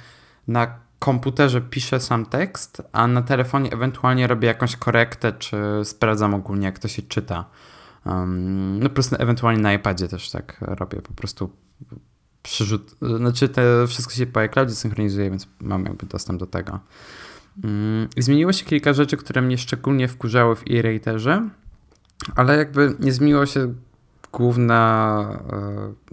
na 0.47 0.86
komputerze 0.99 1.61
piszę 1.61 1.99
sam 1.99 2.25
tekst, 2.25 2.81
a 2.91 3.07
na 3.07 3.21
telefonie 3.21 3.71
ewentualnie 3.71 4.27
robię 4.27 4.47
jakąś 4.47 4.75
korektę, 4.75 5.33
czy 5.33 5.57
sprawdzam 5.83 6.33
ogólnie, 6.33 6.65
jak 6.65 6.79
to 6.79 6.87
się 6.87 7.01
czyta. 7.01 7.45
Um, 8.05 8.79
no 8.79 8.89
po 8.89 8.95
prostu 8.95 9.15
ewentualnie 9.19 9.61
na 9.61 9.73
iPadzie 9.73 10.07
też 10.07 10.31
tak 10.31 10.57
robię, 10.61 11.01
po 11.01 11.13
prostu 11.13 11.49
przyrzut, 12.43 12.95
znaczy 13.17 13.49
te 13.49 13.87
wszystko 13.87 14.13
się 14.13 14.25
po 14.25 14.39
iCloudzie 14.39 14.75
synchronizuje, 14.75 15.29
więc 15.29 15.47
mam 15.59 15.85
jakby 15.85 16.05
dostęp 16.05 16.39
do 16.39 16.47
tego. 16.47 16.79
Mm, 17.63 18.07
zmieniło 18.17 18.53
się 18.53 18.65
kilka 18.65 18.93
rzeczy, 18.93 19.17
które 19.17 19.41
mnie 19.41 19.57
szczególnie 19.57 20.07
wkurzały 20.07 20.55
w 20.55 20.63
e-raterze, 20.71 21.49
ale 22.35 22.57
jakby 22.57 22.95
nie 22.99 23.11
zmieniło 23.11 23.45
się 23.45 23.73
główna, 24.37 25.39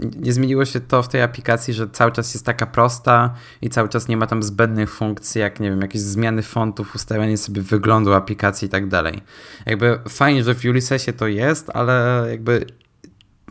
e, 0.00 0.11
nie 0.16 0.33
zmieniło 0.33 0.64
się 0.64 0.81
to 0.81 1.02
w 1.02 1.09
tej 1.09 1.23
aplikacji, 1.23 1.75
że 1.75 1.88
cały 1.90 2.12
czas 2.12 2.35
jest 2.35 2.47
taka 2.47 2.66
prosta 2.66 3.35
i 3.62 3.71
cały 3.71 3.88
czas 3.88 4.09
nie 4.09 4.16
ma 4.16 4.26
tam 4.26 4.43
zbędnych 4.43 4.90
funkcji, 4.95 5.40
jak 5.40 5.61
nie 5.61 5.71
wiem, 5.71 5.81
jakieś 5.81 6.02
zmiany 6.02 6.43
fontów, 6.43 6.95
ustawianie 6.95 7.38
sobie 7.38 7.62
wyglądu 7.62 8.12
aplikacji 8.12 8.66
i 8.66 8.69
tak 8.69 8.88
dalej. 8.88 9.23
Jakby 9.66 9.99
fajnie, 10.09 10.45
że 10.45 10.54
w 10.54 10.64
Ulyssesie 10.64 11.12
to 11.12 11.26
jest, 11.26 11.71
ale 11.75 12.26
jakby 12.31 12.66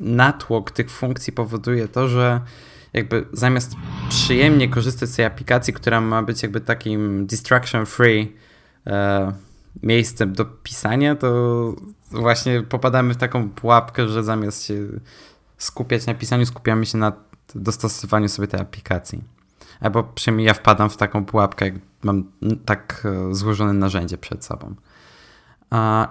natłok 0.01 0.72
tych 0.72 0.92
funkcji 0.92 1.34
powoduje 1.34 1.88
to, 1.88 2.08
że 2.08 2.42
jakby 2.94 3.25
zamiast 3.34 3.75
przyjemnie 4.10 4.70
korzystać 4.70 5.10
z 5.10 5.15
tej 5.15 5.25
aplikacji, 5.25 5.74
która 5.74 6.01
ma 6.01 6.24
być 6.24 6.44
jakby 6.44 6.62
takim 6.62 7.25
distraction 7.25 7.86
free 7.86 8.34
e, 8.88 9.32
miejscem 9.84 10.34
do 10.34 10.46
pisania, 10.46 11.15
to 11.15 11.30
właśnie 12.13 12.62
popadamy 12.62 13.13
w 13.13 13.17
taką 13.17 13.50
pułapkę, 13.50 14.08
że 14.08 14.24
zamiast 14.24 14.63
się 14.65 14.75
skupiać 15.58 16.05
na 16.05 16.13
pisaniu, 16.13 16.46
skupiamy 16.46 16.86
się 16.86 16.98
na 16.98 17.13
dostosowaniu 17.55 18.29
sobie 18.29 18.48
tej 18.48 18.60
aplikacji. 18.60 19.24
Albo 19.79 20.03
przynajmniej 20.03 20.48
ja 20.48 20.53
wpadam 20.53 20.89
w 20.89 20.98
taką 20.98 21.25
pułapkę, 21.25 21.65
jak 21.65 21.75
mam 22.03 22.24
tak 22.65 23.03
e, 23.05 23.36
złożone 23.36 23.74
narzędzie 23.74 24.17
przed 24.17 24.46
sobą. 24.46 24.75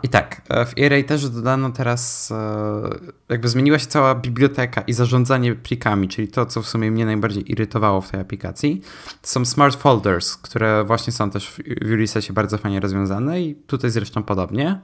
I 0.03 0.09
tak, 0.09 0.43
e, 0.49 0.67
w 0.67 0.73
e 0.77 1.05
też 1.05 1.29
dodano 1.29 1.71
teraz, 1.71 2.31
e, 2.31 2.91
jakby 3.29 3.49
zmieniła 3.49 3.79
się 3.79 3.87
cała 3.87 4.15
biblioteka 4.15 4.81
i 4.81 4.93
zarządzanie 4.93 5.55
plikami, 5.55 6.09
czyli 6.09 6.29
to, 6.29 6.47
co 6.47 6.63
w 6.63 6.69
sumie 6.69 6.91
mnie 6.91 7.07
najbardziej 7.07 7.53
irytowało 7.53 8.01
w 8.01 8.11
tej 8.11 8.21
aplikacji. 8.21 8.83
To 9.23 9.29
są 9.29 9.45
smart 9.45 9.77
folders, 9.77 10.37
które 10.37 10.85
właśnie 10.85 11.13
są 11.13 11.31
też 11.31 11.51
w 11.51 11.59
Ulyssesie 11.93 12.33
bardzo 12.33 12.59
fajnie 12.59 12.81
rozwiązane 12.81 13.43
i 13.43 13.55
tutaj 13.55 13.91
zresztą 13.91 14.23
podobnie. 14.23 14.81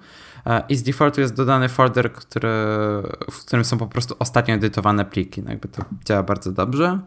E, 0.48 0.62
I 0.68 0.76
z 0.76 0.82
defaultu 0.82 1.20
jest 1.20 1.34
dodany 1.34 1.68
folder, 1.68 2.12
który, 2.12 2.48
w 3.30 3.44
którym 3.46 3.64
są 3.64 3.78
po 3.78 3.86
prostu 3.86 4.16
ostatnio 4.18 4.54
edytowane 4.54 5.04
pliki. 5.04 5.42
No 5.42 5.50
jakby 5.50 5.68
to 5.68 5.82
działa 6.04 6.22
bardzo 6.22 6.52
dobrze. 6.52 6.98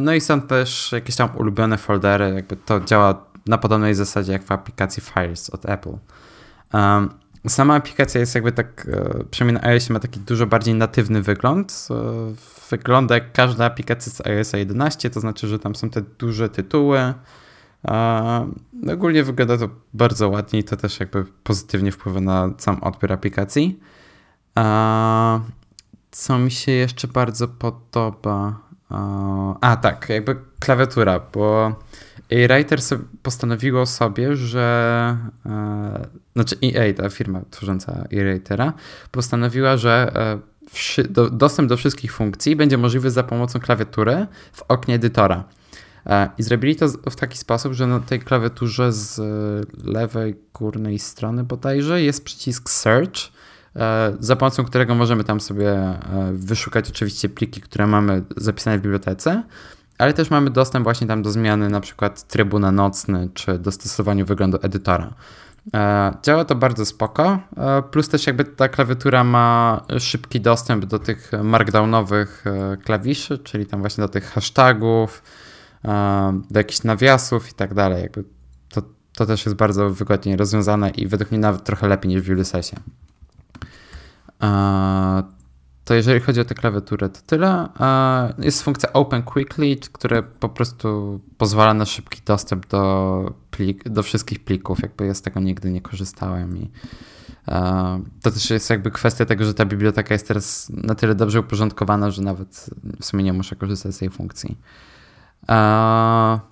No 0.00 0.14
i 0.14 0.20
są 0.20 0.40
też 0.40 0.92
jakieś 0.92 1.16
tam 1.16 1.28
ulubione 1.36 1.78
foldery, 1.78 2.32
jakby 2.34 2.56
to 2.56 2.80
działa 2.80 3.24
na 3.46 3.58
podobnej 3.58 3.94
zasadzie 3.94 4.32
jak 4.32 4.44
w 4.44 4.52
aplikacji 4.52 5.02
Files 5.02 5.50
od 5.50 5.68
Apple. 5.68 5.92
Sama 7.48 7.74
aplikacja 7.74 8.20
jest 8.20 8.34
jakby 8.34 8.52
tak, 8.52 8.88
e, 8.92 9.24
przynajmniej 9.30 9.62
na 9.62 9.68
iOSie 9.68 9.92
ma 9.92 10.00
taki 10.00 10.20
dużo 10.20 10.46
bardziej 10.46 10.74
natywny 10.74 11.22
wygląd. 11.22 11.88
E, 11.90 11.94
wygląda 12.70 13.14
jak 13.14 13.32
każda 13.32 13.64
aplikacja 13.64 14.12
z 14.12 14.26
iOS 14.26 14.52
11, 14.52 15.10
to 15.10 15.20
znaczy, 15.20 15.48
że 15.48 15.58
tam 15.58 15.74
są 15.74 15.90
te 15.90 16.02
duże 16.18 16.48
tytuły. 16.48 17.14
Ogólnie 18.92 19.24
wygląda 19.24 19.58
to 19.58 19.68
bardzo 19.94 20.28
ładnie 20.28 20.60
i 20.60 20.64
to 20.64 20.76
też 20.76 21.00
jakby 21.00 21.24
pozytywnie 21.24 21.92
wpływa 21.92 22.20
na 22.20 22.50
sam 22.58 22.82
odbiór 22.82 23.12
aplikacji. 23.12 23.80
Co 26.10 26.38
mi 26.38 26.50
się 26.50 26.72
jeszcze 26.72 27.08
bardzo 27.08 27.48
podoba? 27.48 28.66
A 29.60 29.76
tak, 29.82 30.08
jakby 30.08 30.36
klawiatura, 30.60 31.20
bo 31.32 31.76
Writer 32.30 32.80
postanowiło 33.22 33.86
sobie, 33.86 34.36
że 34.36 35.16
e, 35.46 36.06
znaczy 36.34 36.56
EA, 36.62 36.94
ta 36.94 37.10
firma 37.10 37.40
tworząca 37.50 38.04
e-writera, 38.12 38.72
postanowiła, 39.10 39.76
że 39.76 40.12
e, 40.14 40.38
wszy, 40.70 41.04
do, 41.04 41.30
dostęp 41.30 41.68
do 41.68 41.76
wszystkich 41.76 42.12
funkcji 42.12 42.56
będzie 42.56 42.78
możliwy 42.78 43.10
za 43.10 43.22
pomocą 43.22 43.60
klawiatury 43.60 44.26
w 44.52 44.62
oknie 44.62 44.94
edytora. 44.94 45.44
E, 46.06 46.30
I 46.38 46.42
zrobili 46.42 46.76
to 46.76 46.88
w 46.88 47.16
taki 47.16 47.38
sposób, 47.38 47.72
że 47.72 47.86
na 47.86 48.00
tej 48.00 48.20
klawiaturze 48.20 48.92
z 48.92 49.20
lewej 49.84 50.34
górnej 50.54 50.98
strony 50.98 51.44
bodajże 51.44 52.02
jest 52.02 52.24
przycisk 52.24 52.70
Search, 52.70 53.36
za 54.20 54.36
pomocą 54.36 54.64
którego 54.64 54.94
możemy 54.94 55.24
tam 55.24 55.40
sobie 55.40 55.98
wyszukać 56.32 56.90
oczywiście 56.90 57.28
pliki, 57.28 57.60
które 57.60 57.86
mamy 57.86 58.22
zapisane 58.36 58.78
w 58.78 58.82
bibliotece, 58.82 59.42
ale 59.98 60.12
też 60.12 60.30
mamy 60.30 60.50
dostęp 60.50 60.84
właśnie 60.84 61.06
tam 61.06 61.22
do 61.22 61.30
zmiany 61.30 61.68
na 61.68 61.80
przykład 61.80 62.28
trybu 62.28 62.58
na 62.58 62.72
nocny, 62.72 63.28
czy 63.34 63.58
dostosowaniu 63.58 64.26
wyglądu 64.26 64.58
edytora. 64.62 65.14
E, 65.74 66.14
działa 66.22 66.44
to 66.44 66.54
bardzo 66.54 66.86
spoko, 66.86 67.38
e, 67.56 67.82
plus 67.82 68.08
też 68.08 68.26
jakby 68.26 68.44
ta 68.44 68.68
klawiatura 68.68 69.24
ma 69.24 69.80
szybki 69.98 70.40
dostęp 70.40 70.84
do 70.84 70.98
tych 70.98 71.30
markdownowych 71.42 72.44
e, 72.46 72.76
klawiszy, 72.76 73.38
czyli 73.38 73.66
tam 73.66 73.80
właśnie 73.80 74.02
do 74.02 74.08
tych 74.08 74.24
hashtagów, 74.24 75.22
do 76.50 76.58
jakichś 76.60 76.82
nawiasów 76.82 77.50
i 77.50 77.54
tak 77.54 77.74
dalej. 77.74 78.02
Jakby 78.02 78.24
to, 78.68 78.82
to 79.16 79.26
też 79.26 79.46
jest 79.46 79.56
bardzo 79.56 79.90
wygodnie 79.90 80.36
rozwiązane 80.36 80.90
i 80.90 81.06
według 81.06 81.30
mnie 81.30 81.40
nawet 81.40 81.64
trochę 81.64 81.88
lepiej 81.88 82.08
niż 82.08 82.22
w 82.22 82.30
Ulyssesie 82.30 82.76
to 85.86 85.94
jeżeli 85.94 86.20
chodzi 86.20 86.40
o 86.40 86.44
tę 86.44 86.54
klawiaturę, 86.54 87.08
to 87.08 87.20
tyle. 87.26 87.68
Jest 88.38 88.62
funkcja 88.62 88.92
Open 88.92 89.22
Quickly, 89.22 89.76
która 89.92 90.22
po 90.22 90.48
prostu 90.48 91.20
pozwala 91.38 91.74
na 91.74 91.84
szybki 91.84 92.20
dostęp 92.24 92.66
do, 92.66 93.34
plik, 93.50 93.88
do 93.88 94.02
wszystkich 94.02 94.44
plików. 94.44 94.82
Jakby 94.82 95.06
ja 95.06 95.14
z 95.14 95.22
tego 95.22 95.40
nigdy 95.40 95.70
nie 95.70 95.80
korzystałem 95.80 96.56
i 96.56 96.70
to 98.22 98.30
też 98.30 98.50
jest 98.50 98.70
jakby 98.70 98.90
kwestia 98.90 99.24
tego, 99.24 99.44
że 99.44 99.54
ta 99.54 99.64
biblioteka 99.64 100.14
jest 100.14 100.28
teraz 100.28 100.70
na 100.70 100.94
tyle 100.94 101.14
dobrze 101.14 101.40
uporządkowana, 101.40 102.10
że 102.10 102.22
nawet 102.22 102.70
w 103.00 103.04
sumie 103.04 103.24
nie 103.24 103.32
muszę 103.32 103.56
korzystać 103.56 103.94
z 103.94 103.98
tej 103.98 104.10
funkcji. 104.10 104.58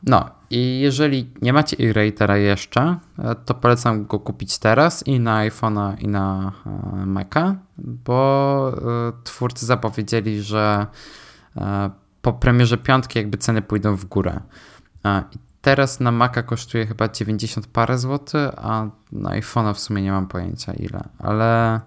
No 0.03 0.31
i 0.51 0.81
jeżeli 0.81 1.31
nie 1.43 1.53
macie 1.53 1.77
e-ratera 1.81 2.37
jeszcze, 2.37 2.99
to 3.45 3.55
polecam 3.55 4.07
go 4.07 4.19
kupić 4.19 4.59
teraz 4.59 5.07
i 5.07 5.21
na 5.21 5.49
iPhone'a 5.49 5.95
i 5.99 6.09
na 6.09 6.53
e, 6.67 7.07
Maca, 7.07 7.57
bo 7.79 8.73
e, 8.77 9.13
twórcy 9.25 9.67
zapowiedzieli, 9.67 10.43
że 10.43 10.87
e, 11.57 11.91
po 12.23 12.33
premierze 12.33 12.79
piątki 12.79 13.19
jakby 13.19 13.39
ceny 13.39 13.63
pójdą 13.63 13.97
w 13.97 14.05
górę. 14.05 14.41
Teraz 15.63 16.01
na 16.01 16.13
Maca 16.13 16.43
kosztuje 16.43 16.87
chyba 16.87 17.09
90 17.09 17.67
parę 17.67 17.99
złotych, 17.99 18.51
a 18.57 18.87
na 19.13 19.31
iPhone'a 19.31 19.75
w 19.75 19.81
sumie 19.81 20.03
nie 20.03 20.13
mam 20.13 20.27
pojęcia 20.27 20.73
ile, 20.73 21.05
ale 21.19 21.81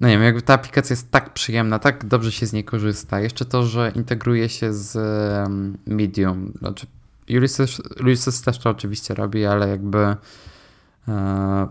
no 0.00 0.08
nie 0.08 0.14
wiem, 0.14 0.22
jakby 0.22 0.42
ta 0.42 0.54
aplikacja 0.54 0.94
jest 0.94 1.10
tak 1.10 1.32
przyjemna, 1.32 1.78
tak 1.78 2.04
dobrze 2.04 2.32
się 2.32 2.46
z 2.46 2.52
niej 2.52 2.64
korzysta. 2.64 3.20
Jeszcze 3.20 3.44
to, 3.44 3.62
że 3.62 3.92
integruje 3.94 4.48
się 4.48 4.72
z 4.72 4.98
Medium, 5.86 6.52
znaczy 6.58 6.86
Ulysses, 7.30 7.82
Ulysses 8.00 8.42
też 8.42 8.58
to 8.58 8.70
oczywiście 8.70 9.14
robi, 9.14 9.46
ale 9.46 9.68
jakby 9.68 10.16
e, 11.08 11.68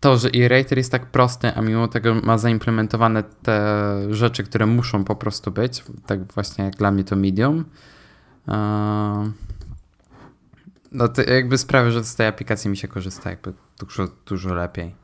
to, 0.00 0.16
że 0.16 0.28
e-rater 0.34 0.78
jest 0.78 0.92
tak 0.92 1.06
prosty, 1.06 1.54
a 1.54 1.62
mimo 1.62 1.88
tego 1.88 2.14
ma 2.14 2.38
zaimplementowane 2.38 3.22
te 3.22 3.96
rzeczy, 4.10 4.44
które 4.44 4.66
muszą 4.66 5.04
po 5.04 5.16
prostu 5.16 5.50
być, 5.50 5.84
tak 6.06 6.32
właśnie 6.32 6.64
jak 6.64 6.76
dla 6.76 6.90
mnie 6.90 7.04
to 7.04 7.16
medium, 7.16 7.64
e, 8.48 9.32
no 10.92 11.08
to 11.08 11.22
jakby 11.22 11.58
sprawia, 11.58 11.90
że 11.90 12.04
z 12.04 12.16
tej 12.16 12.26
aplikacji 12.26 12.70
mi 12.70 12.76
się 12.76 12.88
korzysta 12.88 13.30
jakby 13.30 13.52
dużo, 13.78 14.08
dużo 14.26 14.54
lepiej. 14.54 14.94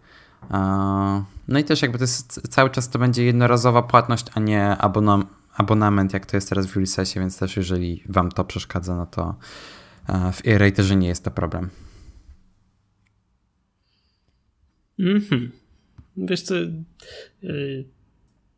No 1.48 1.58
i 1.58 1.64
też 1.64 1.82
jakby 1.82 1.98
to 1.98 2.04
jest 2.04 2.48
cały 2.48 2.70
czas 2.70 2.90
to 2.90 2.98
będzie 2.98 3.24
jednorazowa 3.24 3.82
płatność, 3.82 4.26
a 4.34 4.40
nie 4.40 4.68
abonament 4.68 5.30
abonament, 5.56 6.12
jak 6.12 6.26
to 6.26 6.36
jest 6.36 6.48
teraz 6.48 6.66
w 6.66 6.76
Ulyssesie, 6.76 7.20
więc 7.20 7.38
też 7.38 7.56
jeżeli 7.56 8.02
wam 8.08 8.32
to 8.32 8.44
przeszkadza, 8.44 8.96
no 8.96 9.06
to 9.06 9.34
e, 10.08 10.32
w 10.32 10.46
e-raterze 10.46 10.96
nie 10.96 11.08
jest 11.08 11.24
to 11.24 11.30
problem. 11.30 11.70
Mhm. 14.98 15.52
Wiesz 16.16 16.42
co, 16.42 16.54
e, 16.56 16.68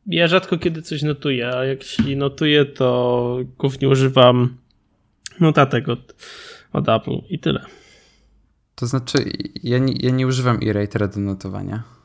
ja 0.06 0.28
rzadko 0.28 0.58
kiedy 0.58 0.82
coś 0.82 1.02
notuję, 1.02 1.48
a 1.48 1.64
jak 1.64 1.82
jeśli 1.82 2.16
notuję, 2.16 2.64
to 2.64 3.38
głównie 3.58 3.88
używam 3.88 4.56
notatek 5.40 5.88
od, 5.88 6.14
od 6.72 6.88
Apple 6.88 7.18
i 7.28 7.38
tyle. 7.38 7.64
To 8.74 8.86
znaczy, 8.86 9.18
ja 9.62 9.78
nie, 9.78 9.92
ja 9.92 10.10
nie 10.10 10.26
używam 10.26 10.58
e-ratera 10.62 11.08
do 11.08 11.20
notowania. 11.20 11.97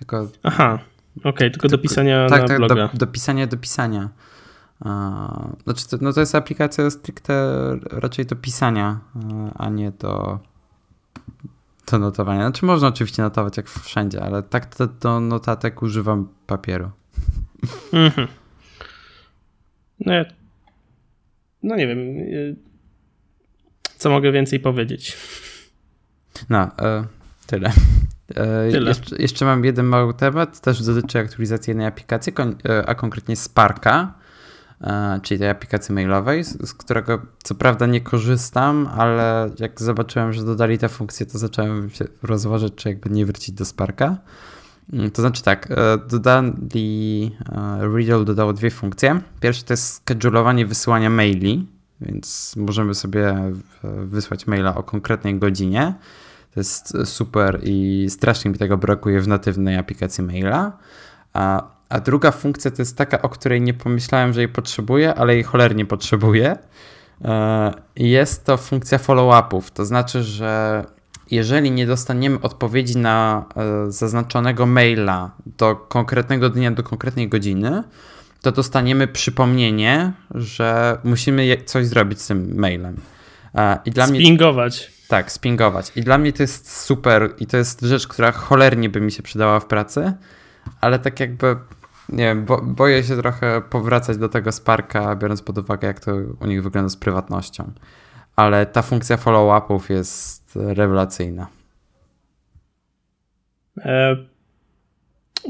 Tylko. 0.00 0.28
Aha, 0.42 0.78
okej, 1.18 1.30
okay, 1.30 1.50
tylko 1.50 1.68
do 1.68 1.78
pisania 1.78 2.28
tak, 2.28 2.42
na 2.42 2.48
tak, 2.48 2.56
bloga. 2.56 2.88
Do, 2.88 2.98
do 2.98 3.06
pisania, 3.06 3.46
do 3.46 3.56
pisania. 3.56 4.08
Znaczy, 5.64 5.88
to, 5.90 5.96
no 6.00 6.12
to 6.12 6.20
jest 6.20 6.34
aplikacja 6.34 6.90
stricte 6.90 7.34
raczej 7.90 8.26
do 8.26 8.36
pisania, 8.36 9.00
a 9.54 9.68
nie 9.68 9.90
do, 9.90 10.38
do 11.90 11.98
notowania. 11.98 12.40
Znaczy, 12.40 12.64
można 12.66 12.88
oczywiście 12.88 13.22
notować 13.22 13.56
jak 13.56 13.68
wszędzie, 13.68 14.22
ale 14.22 14.42
tak 14.42 14.74
to, 14.74 14.86
do 14.86 15.20
notatek 15.20 15.82
używam 15.82 16.28
papieru. 16.46 16.90
Mhm. 17.92 18.28
No, 20.06 20.12
ja, 20.12 20.24
no 21.62 21.76
nie 21.76 21.86
wiem. 21.86 21.98
Y, 21.98 22.56
co 23.96 24.10
mogę 24.10 24.32
więcej 24.32 24.60
powiedzieć? 24.60 25.16
No, 26.50 26.58
e, 26.78 27.04
tyle. 27.46 27.72
E. 28.36 28.70
Jeszcze, 28.70 29.16
jeszcze, 29.16 29.44
mam 29.44 29.64
jeden 29.64 29.86
mały 29.86 30.14
temat, 30.14 30.60
też 30.60 30.82
dotyczy 30.82 31.18
aktualizacji 31.18 31.70
jednej 31.70 31.86
aplikacji, 31.86 32.32
e, 32.68 32.86
a 32.86 32.94
konkretnie 32.94 33.36
Sparka. 33.36 34.14
E, 34.80 35.20
czyli 35.22 35.40
tej 35.40 35.48
aplikacji 35.48 35.94
mailowej, 35.94 36.44
z 36.44 36.74
którego 36.74 37.22
co 37.42 37.54
prawda 37.54 37.86
nie 37.86 38.00
korzystam, 38.00 38.88
ale 38.96 39.50
jak 39.58 39.80
zobaczyłem, 39.80 40.32
że 40.32 40.44
dodali 40.44 40.78
tę 40.78 40.88
funkcję, 40.88 41.26
to 41.26 41.38
zacząłem 41.38 41.90
się 41.90 42.04
rozważać, 42.22 42.72
czy 42.76 42.88
jakby 42.88 43.10
nie 43.10 43.26
wrócić 43.26 43.54
do 43.54 43.64
Sparka. 43.64 44.16
Mm, 44.92 45.10
to 45.10 45.22
znaczy 45.22 45.42
tak, 45.42 45.68
dodali, 46.08 47.36
Riddle 47.96 48.24
dodało 48.24 48.52
dwie 48.52 48.70
funkcje. 48.70 49.20
Pierwsza 49.40 49.66
to 49.66 49.72
jest 49.72 49.94
schedulowanie 49.94 50.66
wysyłania 50.66 51.10
maili, 51.10 51.66
więc 52.00 52.54
możemy 52.56 52.94
sobie 52.94 53.52
wysłać 54.04 54.46
maila 54.46 54.74
o 54.74 54.82
konkretnej 54.82 55.38
godzinie. 55.38 55.94
To 56.54 56.60
jest 56.60 56.92
super 57.04 57.60
i 57.62 58.06
strasznie 58.10 58.50
mi 58.50 58.58
tego 58.58 58.76
brakuje 58.76 59.20
w 59.20 59.28
natywnej 59.28 59.76
aplikacji 59.76 60.24
maila. 60.24 60.78
A 61.32 61.80
a 61.90 62.00
druga 62.00 62.30
funkcja 62.30 62.70
to 62.70 62.82
jest 62.82 62.96
taka, 62.96 63.22
o 63.22 63.28
której 63.28 63.60
nie 63.60 63.74
pomyślałem, 63.74 64.32
że 64.32 64.40
jej 64.40 64.48
potrzebuję, 64.48 65.14
ale 65.14 65.34
jej 65.34 65.42
cholernie 65.42 65.86
potrzebuję. 65.86 66.56
E, 67.24 67.72
jest 67.96 68.44
to 68.44 68.56
funkcja 68.56 68.98
follow-upów. 68.98 69.70
To 69.70 69.84
znaczy, 69.84 70.22
że 70.22 70.84
jeżeli 71.30 71.70
nie 71.70 71.86
dostaniemy 71.86 72.40
odpowiedzi 72.40 72.98
na 72.98 73.44
e, 73.56 73.92
zaznaczonego 73.92 74.66
maila 74.66 75.30
do 75.58 75.76
konkretnego 75.76 76.50
dnia, 76.50 76.70
do 76.70 76.82
konkretnej 76.82 77.28
godziny, 77.28 77.82
to 78.40 78.52
dostaniemy 78.52 79.08
przypomnienie, 79.08 80.12
że 80.34 80.98
musimy 81.04 81.56
coś 81.64 81.86
zrobić 81.86 82.20
z 82.20 82.26
tym 82.26 82.58
mailem. 82.58 82.96
E, 83.54 83.78
I 83.84 83.90
dla 83.90 84.06
spingować. 84.06 84.78
Mnie, 84.80 84.99
tak, 85.10 85.32
spingować. 85.32 85.92
I 85.96 86.02
dla 86.02 86.18
mnie 86.18 86.32
to 86.32 86.42
jest 86.42 86.80
super 86.80 87.30
i 87.38 87.46
to 87.46 87.56
jest 87.56 87.80
rzecz, 87.80 88.08
która 88.08 88.32
cholernie 88.32 88.88
by 88.88 89.00
mi 89.00 89.12
się 89.12 89.22
przydała 89.22 89.60
w 89.60 89.66
pracy, 89.66 90.12
ale 90.80 90.98
tak 90.98 91.20
jakby 91.20 91.56
nie 92.08 92.24
wiem, 92.24 92.44
bo, 92.44 92.62
boję 92.62 93.04
się 93.04 93.16
trochę 93.16 93.62
powracać 93.70 94.16
do 94.16 94.28
tego 94.28 94.52
Sparka, 94.52 95.16
biorąc 95.16 95.42
pod 95.42 95.58
uwagę, 95.58 95.88
jak 95.88 96.00
to 96.00 96.14
u 96.40 96.46
nich 96.46 96.62
wygląda 96.62 96.88
z 96.88 96.96
prywatnością. 96.96 97.72
Ale 98.36 98.66
ta 98.66 98.82
funkcja 98.82 99.16
follow-upów 99.16 99.90
jest 99.90 100.52
rewelacyjna. 100.56 101.46
E, 103.78 104.16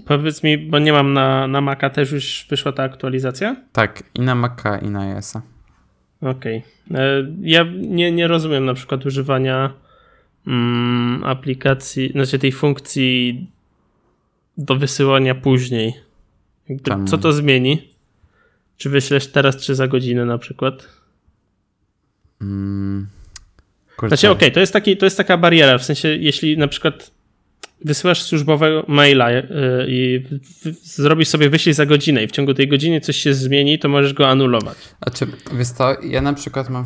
powiedz 0.07 0.43
mi, 0.43 0.59
bo 0.59 0.79
nie 0.79 0.93
mam 0.93 1.13
na, 1.13 1.47
na 1.47 1.61
Maca 1.61 1.91
też 1.91 2.13
już 2.13 2.47
wyszła 2.51 2.73
ta 2.73 2.83
aktualizacja? 2.83 3.57
Tak, 3.73 4.03
i 4.15 4.21
na 4.21 4.35
Maca, 4.35 4.79
i 4.79 4.91
na 4.91 5.15
ios 5.15 5.35
Okej. 6.23 6.63
Okay. 6.91 7.01
E, 7.01 7.27
ja 7.43 7.67
nie, 7.77 8.13
nie 8.13 8.29
rozumiem 8.29 8.65
na 8.65 8.75
przykład 8.75 9.07
używania 9.07 9.73
mm, 10.47 11.25
aplikacji, 11.25 12.13
znaczy 12.13 12.39
tej 12.39 12.53
funkcji 12.53 13.47
do 14.59 14.77
wysyłania 14.77 15.35
później. 15.35 15.95
Co 17.07 17.19
to 17.19 17.33
zmieni? 17.33 17.91
Czy 18.77 18.91
wyślesz 18.91 19.27
teraz, 19.27 19.57
czy 19.57 19.75
za 19.75 19.89
godzinę 19.89 20.25
na 20.25 20.39
przykład? 20.39 20.89
Hmm. 22.39 23.07
Znaczy, 23.99 24.31
okej, 24.31 24.49
okay, 24.49 24.51
to, 24.51 24.61
jest 24.61 24.73
taki, 24.73 24.97
to 24.97 25.07
jest 25.07 25.17
taka 25.17 25.37
bariera, 25.37 25.79
w 25.79 25.85
sensie, 25.85 26.09
jeśli 26.09 26.59
na 26.59 26.69
przykład 26.69 27.11
wysyłasz 27.85 28.23
służbowego 28.23 28.85
maila 28.89 29.31
yy, 29.31 29.45
i 29.89 30.25
zrobisz 30.83 31.29
sobie 31.29 31.51
wyślij 31.51 31.75
za 31.75 31.87
godzinę 31.87 32.25
i 32.25 32.29
w 32.29 32.31
ciągu 32.31 32.55
tej 32.55 32.69
godziny 32.69 33.01
coś 33.01 33.17
się 33.17 33.35
zmieni, 33.35 33.79
to 33.79 33.89
możesz 33.89 34.13
go 34.13 34.29
anulować. 34.29 34.77
Znaczy, 35.03 35.27
wiesz 35.53 35.73
to, 35.73 35.97
ja 36.03 36.21
na 36.21 36.33
przykład 36.33 36.71
mam 36.71 36.85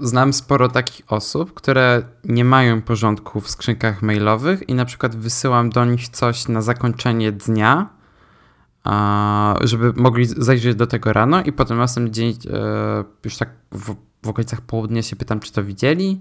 znam 0.00 0.32
sporo 0.32 0.68
takich 0.68 1.12
osób, 1.12 1.54
które 1.54 2.02
nie 2.24 2.44
mają 2.44 2.82
porządku 2.82 3.40
w 3.40 3.50
skrzynkach 3.50 4.02
mailowych 4.02 4.68
i 4.68 4.74
na 4.74 4.84
przykład 4.84 5.16
wysyłam 5.16 5.70
do 5.70 5.84
nich 5.84 6.08
coś 6.08 6.48
na 6.48 6.62
zakończenie 6.62 7.32
dnia, 7.32 7.88
żeby 9.60 9.92
mogli 9.96 10.26
zajrzeć 10.26 10.74
do 10.74 10.86
tego 10.86 11.12
rano 11.12 11.42
i 11.42 11.52
potem 11.52 11.78
następny 11.78 12.12
dzień 12.12 12.30
e, 12.30 13.04
już 13.24 13.36
tak 13.36 13.50
w, 13.72 13.94
w 14.22 14.28
okolicach 14.28 14.60
południa 14.60 15.02
się 15.02 15.16
pytam, 15.16 15.40
czy 15.40 15.52
to 15.52 15.64
widzieli. 15.64 16.20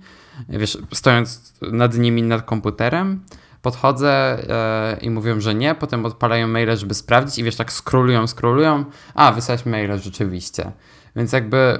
Wiesz, 0.49 0.77
stojąc 0.93 1.53
nad 1.61 1.97
nimi 1.97 2.23
nad 2.23 2.41
komputerem, 2.41 3.19
podchodzę 3.63 4.09
e, 4.11 4.97
i 5.01 5.09
mówią, 5.09 5.39
że 5.39 5.55
nie, 5.55 5.75
potem 5.75 6.05
odpalają 6.05 6.47
maile, 6.47 6.77
żeby 6.77 6.93
sprawdzić 6.93 7.37
i 7.37 7.43
wiesz, 7.43 7.55
tak 7.55 7.71
scrollują, 7.71 8.27
scrollują, 8.27 8.85
a 9.13 9.31
wysłać 9.31 9.65
maile 9.65 9.99
rzeczywiście. 9.99 10.71
Więc 11.15 11.31
jakby 11.31 11.79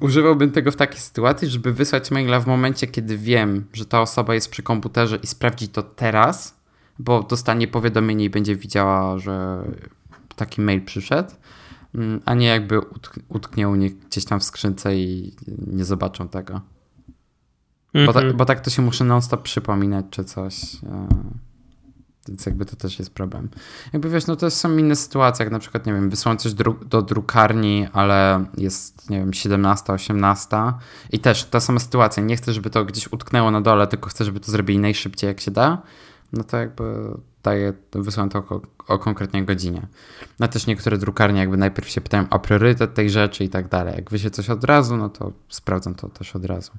używałbym 0.00 0.50
tego 0.50 0.70
w 0.70 0.76
takiej 0.76 1.00
sytuacji, 1.00 1.48
żeby 1.48 1.72
wysłać 1.72 2.10
maila 2.10 2.40
w 2.40 2.46
momencie, 2.46 2.86
kiedy 2.86 3.18
wiem, 3.18 3.64
że 3.72 3.86
ta 3.86 4.00
osoba 4.00 4.34
jest 4.34 4.50
przy 4.50 4.62
komputerze 4.62 5.16
i 5.16 5.26
sprawdzić 5.26 5.72
to 5.72 5.82
teraz, 5.82 6.56
bo 6.98 7.22
dostanie 7.22 7.68
powiadomienie 7.68 8.24
i 8.24 8.30
będzie 8.30 8.56
widziała, 8.56 9.18
że 9.18 9.64
taki 10.36 10.60
mail 10.60 10.84
przyszedł, 10.84 11.30
mm, 11.94 12.20
a 12.24 12.34
nie 12.34 12.46
jakby 12.46 12.80
utknie 13.28 13.68
u 13.68 13.74
nich 13.74 13.98
gdzieś 13.98 14.24
tam 14.24 14.40
w 14.40 14.44
skrzynce 14.44 14.96
i 14.96 15.32
nie 15.66 15.84
zobaczą 15.84 16.28
tego. 16.28 16.60
Mm 17.94 18.04
-hmm. 18.04 18.06
bo, 18.06 18.20
tak, 18.20 18.32
bo, 18.32 18.44
tak, 18.44 18.60
to 18.60 18.70
się 18.70 18.82
muszę 18.82 19.04
non-stop 19.04 19.42
przypominać 19.42 20.06
czy 20.10 20.24
coś. 20.24 20.74
E, 20.74 21.08
więc 22.28 22.46
jakby 22.46 22.64
to 22.64 22.76
też 22.76 22.98
jest 22.98 23.14
problem. 23.14 23.48
Jakby 23.92 24.10
wiesz, 24.10 24.26
no 24.26 24.36
to 24.36 24.50
są 24.50 24.76
inne 24.76 24.96
sytuacje, 24.96 25.44
jak 25.44 25.52
na 25.52 25.58
przykład, 25.58 25.86
nie 25.86 25.92
wiem, 25.92 26.10
wysłałem 26.10 26.38
coś 26.38 26.54
dru 26.54 26.76
do 26.84 27.02
drukarni, 27.02 27.86
ale 27.92 28.44
jest, 28.56 29.10
nie 29.10 29.18
wiem, 29.18 29.32
17, 29.32 29.92
18 29.92 30.56
i 31.10 31.18
też 31.18 31.44
ta 31.44 31.60
sama 31.60 31.80
sytuacja. 31.80 32.22
Nie 32.22 32.36
chcę, 32.36 32.52
żeby 32.52 32.70
to 32.70 32.84
gdzieś 32.84 33.12
utknęło 33.12 33.50
na 33.50 33.60
dole, 33.60 33.86
tylko 33.86 34.10
chcę, 34.10 34.24
żeby 34.24 34.40
to 34.40 34.50
zrobili 34.50 34.78
najszybciej 34.78 35.28
jak 35.28 35.40
się 35.40 35.50
da 35.50 35.82
no 36.32 36.44
to 36.44 36.56
jakby 36.56 37.14
daje, 37.42 37.72
wysyłam 37.92 38.28
to 38.28 38.38
o, 38.38 38.60
o 38.88 38.98
konkretnej 38.98 39.44
godzinie. 39.44 39.86
No 40.40 40.48
też 40.48 40.66
niektóre 40.66 40.98
drukarnie 40.98 41.40
jakby 41.40 41.56
najpierw 41.56 41.88
się 41.88 42.00
pytają 42.00 42.28
o 42.30 42.38
priorytet 42.38 42.94
tej 42.94 43.10
rzeczy 43.10 43.44
i 43.44 43.48
tak 43.48 43.68
dalej. 43.68 43.94
Jak 43.96 44.10
wyślę 44.10 44.30
coś 44.30 44.50
od 44.50 44.64
razu, 44.64 44.96
no 44.96 45.08
to 45.08 45.32
sprawdzam 45.48 45.94
to 45.94 46.08
też 46.08 46.36
od 46.36 46.44
razu. 46.44 46.72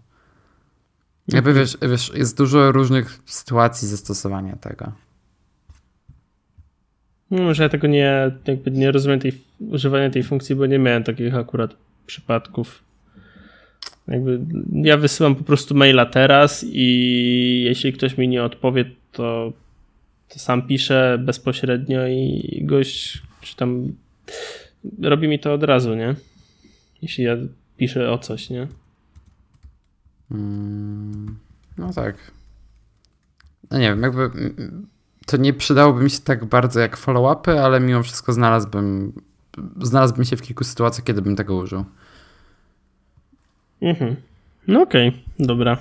Jakby 1.28 1.54
wiesz, 1.54 1.78
wiesz, 1.82 2.12
jest 2.16 2.38
dużo 2.38 2.72
różnych 2.72 3.20
sytuacji 3.26 3.88
zastosowania 3.88 4.56
tego. 4.56 4.92
No, 7.32 7.54
że 7.54 7.64
ja 7.64 7.70
tego 7.70 7.88
nie, 7.88 8.32
jakby 8.48 8.72
nie 8.72 8.92
rozumiem 8.92 9.20
tej, 9.20 9.32
używania 9.60 10.10
tej 10.10 10.24
funkcji, 10.24 10.56
bo 10.56 10.66
nie 10.66 10.80
miałem 10.80 11.04
takich 11.04 11.36
akurat 11.36 11.76
przypadków. 12.06 12.84
Jakby 14.08 14.40
ja 14.72 14.98
wysyłam 14.98 15.36
po 15.36 15.44
prostu 15.44 15.76
maila 15.76 16.06
teraz 16.06 16.66
i 16.68 17.64
jeśli 17.66 17.94
ktoś 17.94 18.18
mi 18.18 18.28
nie 18.28 18.44
odpowie, 18.44 18.86
to, 19.12 19.54
to 20.30 20.40
sam 20.40 20.68
piszę 20.68 21.18
bezpośrednio 21.22 22.08
i 22.08 22.62
gość 22.66 23.22
czy 23.42 23.56
tam 23.56 23.94
robi 25.02 25.28
mi 25.28 25.40
to 25.40 25.54
od 25.54 25.64
razu, 25.64 25.96
nie? 25.96 26.16
Jeśli 27.02 27.24
ja 27.24 27.38
pisze 27.78 28.12
o 28.12 28.18
coś, 28.18 28.50
nie? 28.50 28.68
Mm, 30.34 31.38
no 31.78 31.94
tak. 31.94 32.16
No 33.72 33.78
nie 33.78 33.90
wiem, 33.90 34.02
jakby 34.02 34.32
to 35.26 35.38
nie 35.38 35.54
przydałoby 35.54 36.04
mi 36.04 36.10
się 36.10 36.20
tak 36.20 36.46
bardzo 36.46 36.80
jak 36.80 36.98
follow-upy, 36.98 37.58
ale 37.60 37.80
mimo 37.80 38.04
wszystko 38.04 38.34
znalazłbym, 38.34 39.14
znalazłbym 39.82 40.26
się 40.26 40.38
w 40.38 40.42
kilku 40.42 40.64
sytuacjach, 40.64 41.06
kiedy 41.06 41.22
bym 41.22 41.36
tego 41.36 41.56
użył. 41.56 41.86
Mhm. 43.82 44.16
No 44.68 44.82
okej, 44.82 45.08
okay, 45.08 45.20
dobra. 45.40 45.78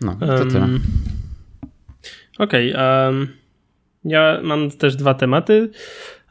No, 0.00 0.14
to 0.14 0.26
um, 0.26 0.50
tyle. 0.50 0.68
Okej, 2.38 2.74
okay, 2.74 3.08
um, 3.08 3.28
ja 4.04 4.40
mam 4.42 4.70
też 4.70 4.96
dwa 4.96 5.14
tematy. 5.14 5.70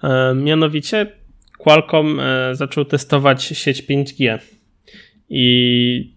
Um, 0.04 0.44
mianowicie 0.44 1.20
Qualcomm 1.60 2.20
e, 2.20 2.56
zaczął 2.56 2.86
testować 2.86 3.44
sieć 3.44 3.84
5G 3.84 4.40
i 5.30 6.14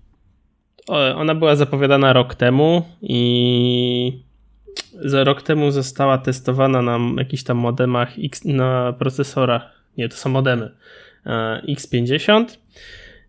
ona 1.16 1.34
była 1.34 1.56
zapowiadana 1.56 2.12
rok 2.12 2.34
temu 2.34 2.82
i 3.02 4.22
za 4.94 5.24
rok 5.24 5.42
temu 5.42 5.70
została 5.70 6.18
testowana 6.18 6.82
na 6.82 6.98
jakichś 7.18 7.42
tam 7.42 7.56
modemach 7.56 8.12
X, 8.24 8.44
na 8.44 8.92
procesorach, 8.92 9.62
nie, 9.98 10.08
to 10.08 10.16
są 10.16 10.30
modemy. 10.30 10.70
E, 11.26 11.62
X50 11.68 12.44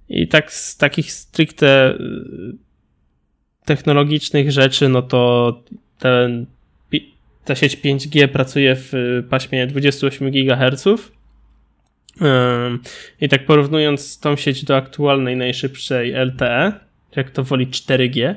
i 0.09 0.27
tak 0.27 0.53
z 0.53 0.77
takich 0.77 1.11
stricte 1.11 1.91
y, 1.91 1.97
technologicznych 3.65 4.51
rzeczy, 4.51 4.89
no 4.89 5.01
to 5.01 5.63
ten, 5.99 6.45
ta 7.45 7.55
sieć 7.55 7.77
5G 7.77 8.27
pracuje 8.27 8.75
w 8.75 8.93
paśmie 9.29 9.67
28 9.67 10.31
GHz. 10.31 10.85
I 13.21 13.29
tak 13.29 13.45
porównując 13.45 14.19
tą 14.19 14.35
sieć 14.35 14.65
do 14.65 14.77
aktualnej 14.77 15.37
najszybszej 15.37 16.13
LTE, 16.25 16.71
jak 17.15 17.29
to 17.29 17.43
woli 17.43 17.67
4G, 17.67 18.35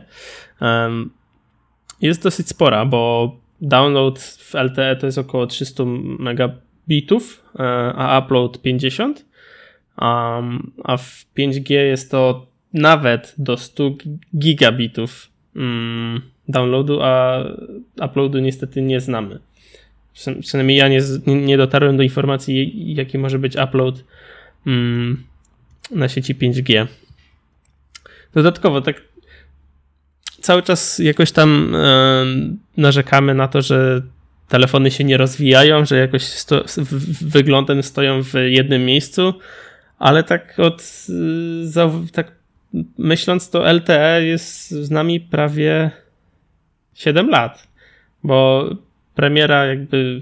jest 2.01 2.23
dosyć 2.23 2.49
spora, 2.49 2.87
bo 2.87 3.33
download 3.61 4.19
w 4.19 4.55
LTE 4.55 4.97
to 4.97 5.07
jest 5.07 5.19
około 5.19 5.47
300 5.47 5.85
megabitów, 6.19 7.43
e, 7.59 7.62
a 7.97 8.19
upload 8.19 8.62
50, 8.62 9.27
a 10.85 10.97
w 10.99 11.27
5G 11.39 11.73
jest 11.73 12.11
to 12.11 12.47
nawet 12.75 13.35
do 13.39 13.57
100 13.57 13.91
gigabitów 14.39 15.31
mm, 15.57 16.21
downloadu, 16.49 17.03
a 17.03 17.45
uploadu 18.05 18.39
niestety 18.39 18.83
nie 18.83 19.01
znamy. 19.01 19.39
Przynajmniej 20.41 20.79
ja 20.79 20.89
nie, 20.89 21.01
nie 21.27 21.57
dotarłem 21.57 21.97
do 21.97 22.03
informacji, 22.03 22.95
jaki 22.95 23.19
może 23.19 23.39
być 23.39 23.57
upload 23.57 24.05
mm, 24.67 25.25
na 25.91 26.09
sieci 26.09 26.35
5G. 26.35 26.87
Dodatkowo, 28.35 28.81
tak 28.81 29.03
cały 30.41 30.62
czas 30.62 30.99
jakoś 30.99 31.33
tam 31.33 31.75
e, 31.75 32.25
narzekamy 32.77 33.35
na 33.35 33.49
to, 33.49 33.62
że 33.62 34.03
telefony 34.49 34.91
się 34.91 35.05
nie 35.05 35.17
rozwijają, 35.17 35.85
że 35.85 35.99
jakoś 35.99 36.23
sto, 36.23 36.65
wyglądem 37.21 37.83
stoją 37.83 38.23
w 38.23 38.33
jednym 38.35 38.85
miejscu, 38.85 39.35
ale 39.99 40.23
tak 40.23 40.59
od 40.59 40.83
za, 41.62 41.91
tak 42.12 42.33
myśląc, 42.99 43.51
to 43.51 43.73
LTE 43.73 44.25
jest 44.25 44.71
z 44.71 44.91
nami 44.91 45.21
prawie 45.21 45.91
7 46.95 47.29
lat, 47.29 47.69
bo 48.23 48.69
premiera 49.15 49.67
jakby 49.67 50.21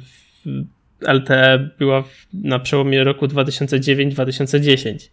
LTE 1.01 1.71
była 1.79 2.05
na 2.33 2.59
przełomie 2.59 3.05
roku 3.05 3.27
2009-2010. 3.27 5.11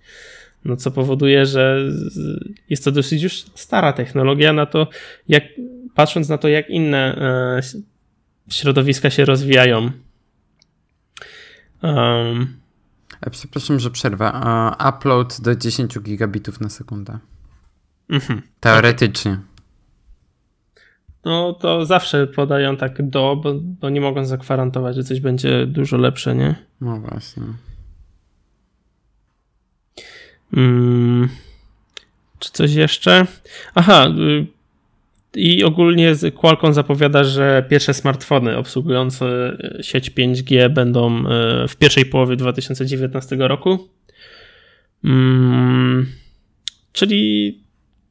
No 0.65 0.75
co 0.75 0.91
powoduje, 0.91 1.45
że 1.45 1.89
jest 2.69 2.83
to 2.83 2.91
dosyć 2.91 3.23
już 3.23 3.33
stara 3.55 3.93
technologia 3.93 4.53
na 4.53 4.65
to, 4.65 4.87
jak, 5.27 5.43
patrząc 5.95 6.29
na 6.29 6.37
to, 6.37 6.47
jak 6.47 6.69
inne 6.69 7.15
e, 7.15 7.61
środowiska 8.49 9.09
się 9.09 9.25
rozwijają. 9.25 9.91
Um, 11.83 12.61
Przepraszam, 13.31 13.79
że 13.79 13.91
przerwę. 13.91 14.31
Upload 14.89 15.41
do 15.41 15.55
10 15.55 15.99
gigabitów 15.99 16.61
na 16.61 16.69
sekundę. 16.69 17.19
Mhm. 18.09 18.41
Teoretycznie. 18.59 19.37
No 21.25 21.53
to 21.53 21.85
zawsze 21.85 22.27
podają 22.27 22.77
tak 22.77 23.09
do, 23.09 23.35
bo, 23.43 23.53
bo 23.53 23.89
nie 23.89 24.01
mogą 24.01 24.25
zagwarantować, 24.25 24.95
że 24.95 25.03
coś 25.03 25.19
będzie 25.19 25.67
dużo 25.67 25.97
lepsze, 25.97 26.35
nie? 26.35 26.55
No 26.81 26.99
właśnie. 26.99 27.43
Hmm. 30.55 31.29
Czy 32.39 32.51
coś 32.51 32.73
jeszcze? 32.73 33.25
Aha, 33.75 34.07
y, 34.07 34.47
i 35.35 35.63
ogólnie 35.63 36.15
Qualcomm 36.35 36.73
zapowiada, 36.73 37.23
że 37.23 37.65
pierwsze 37.69 37.93
smartfony 37.93 38.57
obsługujące 38.57 39.57
sieć 39.81 40.11
5G 40.11 40.69
będą 40.69 41.19
y, 41.19 41.67
w 41.67 41.75
pierwszej 41.75 42.05
połowie 42.05 42.35
2019 42.35 43.35
roku. 43.35 43.89
Hmm. 45.01 46.05
Czyli 46.93 47.59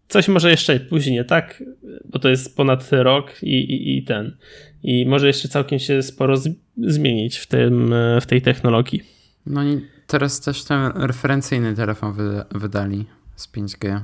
coś 0.08 0.28
może 0.28 0.50
jeszcze 0.50 0.80
później, 0.80 1.24
tak? 1.26 1.62
Bo 2.04 2.18
to 2.18 2.28
jest 2.28 2.56
ponad 2.56 2.88
rok 2.92 3.42
i, 3.42 3.54
i, 3.54 3.96
i 3.98 4.02
ten. 4.02 4.36
I 4.82 5.06
może 5.06 5.26
jeszcze 5.26 5.48
całkiem 5.48 5.78
się 5.78 6.02
sporo 6.02 6.34
zmienić 6.76 7.36
w, 7.36 7.46
tym, 7.46 7.94
w 8.20 8.26
tej 8.26 8.42
technologii. 8.42 9.02
No 9.46 9.62
teraz 10.10 10.40
też 10.40 10.64
ten 10.64 10.92
referencyjny 10.94 11.74
telefon 11.74 12.12
wy, 12.12 12.44
wydali 12.50 13.06
z 13.36 13.48
5G. 13.52 14.00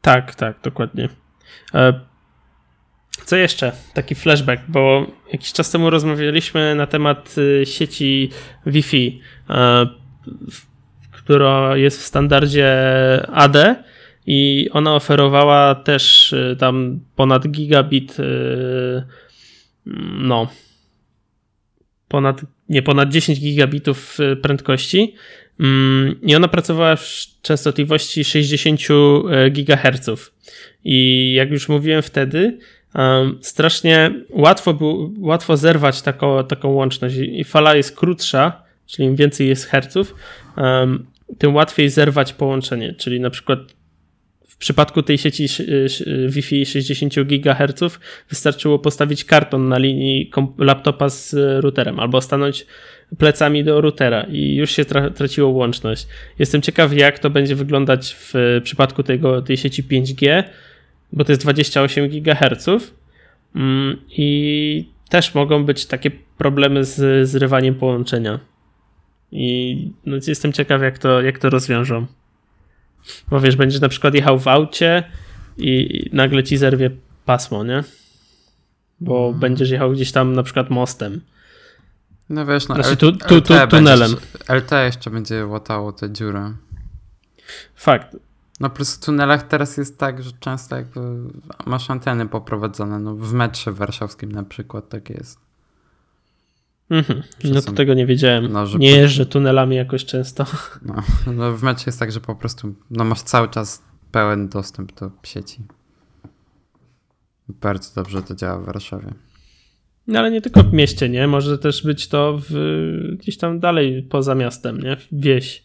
Tak, 0.00 0.34
tak, 0.34 0.56
dokładnie. 0.62 1.08
E, 1.74 2.00
co 3.24 3.36
jeszcze? 3.36 3.72
Taki 3.94 4.14
flashback, 4.14 4.62
bo 4.68 5.06
jakiś 5.32 5.52
czas 5.52 5.70
temu 5.70 5.90
rozmawialiśmy 5.90 6.74
na 6.74 6.86
temat 6.86 7.34
y, 7.38 7.66
sieci 7.66 8.30
Wi-Fi, 8.66 9.20
e, 9.50 9.86
która 11.10 11.76
jest 11.76 12.00
w 12.00 12.04
standardzie 12.04 12.76
AD 13.32 13.56
i 14.26 14.68
ona 14.72 14.94
oferowała 14.94 15.74
też 15.74 16.32
y, 16.32 16.56
tam 16.60 17.00
ponad 17.16 17.48
gigabit, 17.48 18.20
y, 18.20 19.02
no, 20.20 20.48
ponad, 22.08 22.40
nie, 22.68 22.82
ponad 22.82 23.08
10 23.08 23.40
gigabitów 23.40 24.20
y, 24.20 24.36
prędkości. 24.36 25.14
Mm, 25.60 26.20
i 26.22 26.34
ona 26.34 26.48
pracowała 26.48 26.96
w 26.96 27.04
częstotliwości 27.42 28.24
60 28.24 28.80
GHz. 29.50 30.30
I 30.84 31.32
jak 31.36 31.50
już 31.50 31.68
mówiłem 31.68 32.02
wtedy, 32.02 32.58
strasznie 33.40 34.10
łatwo, 34.30 34.74
było, 34.74 35.10
łatwo 35.18 35.56
zerwać 35.56 36.02
taką, 36.02 36.44
taką 36.44 36.68
łączność. 36.68 37.16
I 37.16 37.44
fala 37.44 37.76
jest 37.76 37.96
krótsza, 37.96 38.62
czyli 38.86 39.08
im 39.08 39.16
więcej 39.16 39.48
jest 39.48 39.66
herców, 39.66 40.14
tym 41.38 41.54
łatwiej 41.54 41.90
zerwać 41.90 42.32
połączenie, 42.32 42.94
czyli 42.94 43.20
na 43.20 43.30
przykład 43.30 43.58
w 44.58 44.60
przypadku 44.60 45.02
tej 45.02 45.18
sieci 45.18 45.46
Wi-Fi 46.28 46.66
60 46.66 47.14
GHz 47.14 47.98
wystarczyło 48.28 48.78
postawić 48.78 49.24
karton 49.24 49.68
na 49.68 49.78
linii 49.78 50.30
laptopa 50.58 51.08
z 51.08 51.34
routerem 51.62 52.00
albo 52.00 52.20
stanąć 52.20 52.66
plecami 53.18 53.64
do 53.64 53.80
routera 53.80 54.22
i 54.22 54.56
już 54.56 54.70
się 54.70 54.84
tra 54.84 55.10
traciło 55.10 55.48
łączność. 55.48 56.06
Jestem 56.38 56.62
ciekaw, 56.62 56.92
jak 56.92 57.18
to 57.18 57.30
będzie 57.30 57.54
wyglądać 57.54 58.16
w 58.18 58.60
przypadku 58.64 59.02
tego, 59.02 59.42
tej 59.42 59.56
sieci 59.56 59.84
5G, 59.84 60.44
bo 61.12 61.24
to 61.24 61.32
jest 61.32 61.42
28 61.42 62.08
GHz 62.08 62.68
mm, 63.56 63.96
i 64.08 64.88
też 65.08 65.34
mogą 65.34 65.64
być 65.64 65.86
takie 65.86 66.10
problemy 66.38 66.84
z 66.84 67.28
zrywaniem 67.28 67.74
połączenia. 67.74 68.40
I 69.32 69.76
no, 70.06 70.16
jestem 70.26 70.52
ciekaw, 70.52 70.82
jak 70.82 70.98
to, 70.98 71.22
jak 71.22 71.38
to 71.38 71.50
rozwiążą. 71.50 72.06
Bo 73.30 73.40
wiesz, 73.40 73.56
będziesz 73.56 73.80
na 73.80 73.88
przykład 73.88 74.14
jechał 74.14 74.38
w 74.38 74.48
aucie 74.48 75.04
i 75.56 76.02
nagle 76.12 76.44
ci 76.44 76.56
zerwie 76.56 76.90
pasmo, 77.24 77.64
nie? 77.64 77.84
Bo 79.00 79.22
hmm. 79.22 79.40
będziesz 79.40 79.70
jechał 79.70 79.92
gdzieś 79.92 80.12
tam 80.12 80.32
na 80.32 80.42
przykład 80.42 80.70
mostem. 80.70 81.20
No 82.28 82.46
wiesz, 82.46 82.68
no 82.68 82.74
znaczy, 82.74 82.96
tu, 82.96 83.12
tu, 83.12 83.40
tu, 83.40 83.54
tunelem. 83.70 84.16
LT 84.48 84.70
jeszcze 84.84 85.10
będzie 85.10 85.46
łatało 85.46 85.92
te 85.92 86.12
dziury. 86.12 86.40
Fakt. 87.74 88.16
No 88.60 88.70
plus 88.70 88.96
w 88.96 89.04
tunelach 89.04 89.42
teraz 89.42 89.76
jest 89.76 89.98
tak, 89.98 90.22
że 90.22 90.30
często 90.40 90.76
jakby 90.76 91.00
masz 91.66 91.90
anteny 91.90 92.28
poprowadzone. 92.28 92.98
No 92.98 93.14
w 93.14 93.32
metrze 93.32 93.72
warszawskim 93.72 94.32
na 94.32 94.42
przykład 94.42 94.88
tak 94.88 95.10
jest. 95.10 95.47
Mhm. 96.90 97.22
No 97.44 97.62
to 97.62 97.72
tego 97.72 97.94
nie 97.94 98.06
wiedziałem. 98.06 98.52
No, 98.52 98.64
nie 98.78 98.90
jeżdżę 98.90 99.26
tunelami 99.26 99.76
jakoś 99.76 100.04
często. 100.04 100.46
No, 100.82 100.94
no 101.32 101.56
w 101.56 101.62
mecie 101.62 101.82
jest 101.86 101.98
tak, 101.98 102.12
że 102.12 102.20
po 102.20 102.34
prostu 102.34 102.74
no 102.90 103.04
masz 103.04 103.22
cały 103.22 103.48
czas 103.48 103.82
pełen 104.12 104.48
dostęp 104.48 105.00
do 105.00 105.10
sieci. 105.24 105.62
Bardzo 107.48 107.94
dobrze 107.94 108.22
to 108.22 108.34
działa 108.34 108.58
w 108.58 108.66
Warszawie. 108.66 109.14
No 110.06 110.18
ale 110.18 110.30
nie 110.30 110.40
tylko 110.40 110.62
w 110.62 110.72
mieście, 110.72 111.08
nie? 111.08 111.26
Może 111.26 111.58
też 111.58 111.82
być 111.82 112.08
to 112.08 112.40
w, 112.48 113.16
gdzieś 113.18 113.36
tam 113.36 113.60
dalej 113.60 114.02
poza 114.02 114.34
miastem, 114.34 114.80
nie? 114.80 114.96
Wieś. 115.12 115.62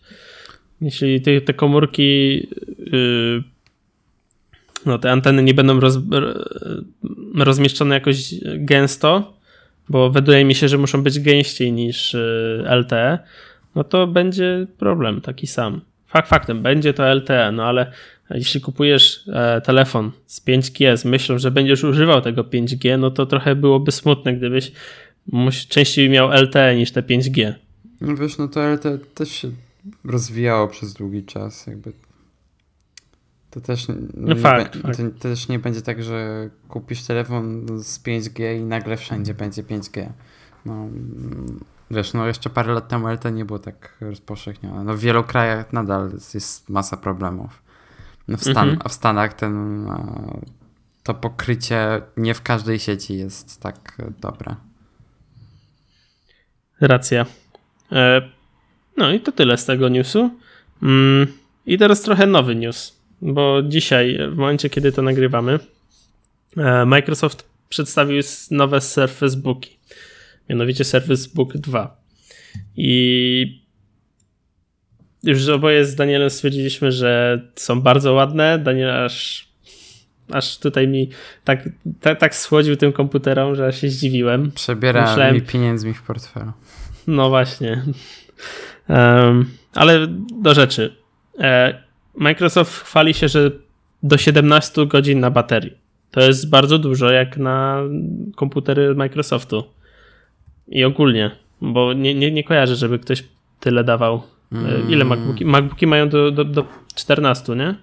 Jeśli 0.81 1.21
te, 1.21 1.41
te 1.41 1.53
komórki, 1.53 2.35
yy, 2.77 3.43
no 4.85 4.99
te 4.99 5.11
anteny 5.11 5.43
nie 5.43 5.53
będą 5.53 5.79
roz, 5.79 5.99
rozmieszczone 7.35 7.95
jakoś 7.95 8.35
gęsto, 8.57 9.37
bo 9.89 10.09
wydaje 10.09 10.45
mi 10.45 10.55
się, 10.55 10.67
że 10.67 10.77
muszą 10.77 11.03
być 11.03 11.19
gęściej 11.19 11.73
niż 11.73 12.15
LTE, 12.65 13.19
no 13.75 13.83
to 13.83 14.07
będzie 14.07 14.67
problem 14.77 15.21
taki 15.21 15.47
sam. 15.47 15.81
Fakt 16.07 16.29
faktem, 16.29 16.61
będzie 16.61 16.93
to 16.93 17.13
LTE, 17.13 17.51
no 17.51 17.63
ale 17.63 17.91
jeśli 18.29 18.61
kupujesz 18.61 19.27
e, 19.33 19.61
telefon 19.61 20.11
z 20.25 20.45
5G 20.45 20.97
z 20.97 21.05
myślą, 21.05 21.37
że 21.37 21.51
będziesz 21.51 21.83
używał 21.83 22.21
tego 22.21 22.43
5G, 22.43 22.99
no 22.99 23.11
to 23.11 23.25
trochę 23.25 23.55
byłoby 23.55 23.91
smutne, 23.91 24.33
gdybyś 24.33 24.71
częściej 25.69 26.09
miał 26.09 26.31
LTE 26.31 26.75
niż 26.75 26.91
te 26.91 27.01
5G. 27.01 27.53
No 28.01 28.15
wiesz, 28.15 28.37
no 28.37 28.47
to 28.47 28.73
LTE 28.73 28.97
też 29.13 29.29
się 29.29 29.51
rozwijało 30.05 30.67
przez 30.67 30.93
długi 30.93 31.23
czas, 31.23 31.67
jakby 31.67 31.93
to 33.53 33.61
też, 33.61 33.87
no, 34.13 34.35
fakt, 34.35 34.77
be, 34.77 34.95
to, 34.95 35.03
to 35.03 35.19
też 35.19 35.47
nie 35.47 35.59
będzie 35.59 35.81
tak, 35.81 36.03
że 36.03 36.49
kupisz 36.67 37.03
telefon 37.03 37.67
z 37.83 37.99
5G 38.03 38.57
i 38.57 38.63
nagle 38.63 38.97
wszędzie 38.97 39.33
będzie 39.33 39.63
5G. 39.63 40.09
No, 40.65 40.87
wiesz, 41.91 42.13
no 42.13 42.27
jeszcze 42.27 42.49
parę 42.49 42.73
lat 42.73 42.87
temu 42.87 43.07
LTE 43.07 43.31
nie 43.31 43.45
było 43.45 43.59
tak 43.59 43.97
rozpowszechnione. 44.01 44.83
No 44.83 44.93
w 44.93 44.99
wielu 44.99 45.23
krajach 45.23 45.73
nadal 45.73 46.11
jest 46.33 46.69
masa 46.69 46.97
problemów. 46.97 47.63
No 48.27 48.37
w, 48.37 48.41
Stan 48.41 48.69
mhm. 48.69 48.79
A 48.83 48.89
w 48.89 48.93
Stanach 48.93 49.33
ten, 49.33 49.85
to 51.03 51.13
pokrycie 51.13 52.01
nie 52.17 52.33
w 52.33 52.41
każdej 52.41 52.79
sieci 52.79 53.17
jest 53.17 53.61
tak 53.61 53.97
dobre. 54.21 54.55
Racja. 56.81 57.25
E, 57.91 58.21
no 58.97 59.11
i 59.11 59.19
to 59.19 59.31
tyle 59.31 59.57
z 59.57 59.65
tego 59.65 59.89
newsu. 59.89 60.29
Mm, 60.83 61.27
I 61.65 61.77
teraz 61.77 62.01
trochę 62.01 62.27
nowy 62.27 62.55
news, 62.55 63.02
bo 63.23 63.61
dzisiaj, 63.63 64.19
w 64.31 64.35
momencie 64.35 64.69
kiedy 64.69 64.91
to 64.91 65.01
nagrywamy, 65.01 65.59
e, 66.57 66.85
Microsoft 66.85 67.49
przedstawił 67.69 68.21
nowe 68.51 68.81
Surface 68.81 69.37
Booki, 69.37 69.77
mianowicie 70.49 70.83
Surface 70.83 71.29
Book 71.35 71.57
2. 71.57 71.97
I 72.75 73.63
już 75.23 75.49
oboje 75.49 75.85
z 75.85 75.95
Danielem 75.95 76.29
stwierdziliśmy, 76.29 76.91
że 76.91 77.41
są 77.55 77.81
bardzo 77.81 78.13
ładne. 78.13 78.59
Daniel 78.59 78.91
aż, 78.91 79.47
aż 80.31 80.57
tutaj 80.57 80.87
mi 80.87 81.09
tak, 81.43 81.69
tak, 82.01 82.19
tak 82.19 82.35
słodził 82.35 82.75
tym 82.75 82.93
komputerom, 82.93 83.55
że 83.55 83.73
się 83.73 83.89
zdziwiłem. 83.89 84.51
Przebiera 84.51 85.01
Myślałem, 85.01 85.35
mi 85.35 85.41
pieniędzmi 85.41 85.93
w 85.93 86.01
portfelu. 86.01 86.51
No 87.07 87.29
właśnie. 87.29 87.81
Um, 88.89 89.49
ale 89.73 90.07
do 90.41 90.53
rzeczy. 90.53 90.95
E, 91.39 91.82
Microsoft 92.15 92.83
chwali 92.83 93.13
się, 93.13 93.27
że 93.27 93.51
do 94.03 94.17
17 94.17 94.87
godzin 94.87 95.19
na 95.19 95.31
baterii. 95.31 95.77
To 96.11 96.21
jest 96.21 96.49
bardzo 96.49 96.79
dużo 96.79 97.11
jak 97.11 97.37
na 97.37 97.77
komputery 98.35 98.95
Microsoftu. 98.95 99.63
I 100.67 100.83
ogólnie, 100.83 101.31
bo 101.61 101.93
nie, 101.93 102.15
nie, 102.15 102.31
nie 102.31 102.43
kojarzę, 102.43 102.75
żeby 102.75 102.99
ktoś 102.99 103.23
tyle 103.59 103.83
dawał 103.83 104.23
Mm. 104.53 104.89
Ile 104.89 105.05
MacBooki? 105.05 105.45
MacBooki 105.45 105.87
mają 105.87 106.09
do, 106.09 106.31
do, 106.31 106.45
do 106.45 106.65
14, 106.95 107.55
nie? 107.55 107.75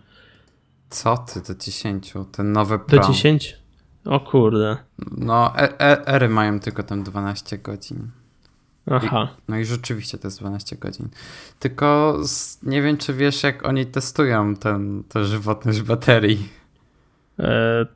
Co 0.90 1.16
ty, 1.16 1.40
do 1.40 1.54
10? 1.54 2.14
Ten 2.32 2.52
nowy 2.52 2.78
Pro. 2.78 2.98
Do 2.98 3.06
10? 3.06 3.56
O 4.04 4.20
kurde. 4.20 4.76
No, 5.16 5.52
e, 5.56 5.80
e, 5.80 6.06
ery 6.06 6.28
mają 6.28 6.60
tylko 6.60 6.82
tam 6.82 7.02
12 7.02 7.58
godzin. 7.58 8.10
Aha. 8.90 9.28
I, 9.38 9.50
no 9.50 9.58
i 9.58 9.64
rzeczywiście 9.64 10.18
to 10.18 10.26
jest 10.26 10.38
12 10.40 10.76
godzin. 10.76 11.08
Tylko 11.58 12.18
nie 12.62 12.82
wiem, 12.82 12.96
czy 12.96 13.14
wiesz, 13.14 13.42
jak 13.42 13.66
oni 13.66 13.86
testują 13.86 14.56
ten, 14.56 15.04
tę 15.08 15.24
żywotność 15.24 15.82
baterii. 15.82 16.48
E... 17.38 17.86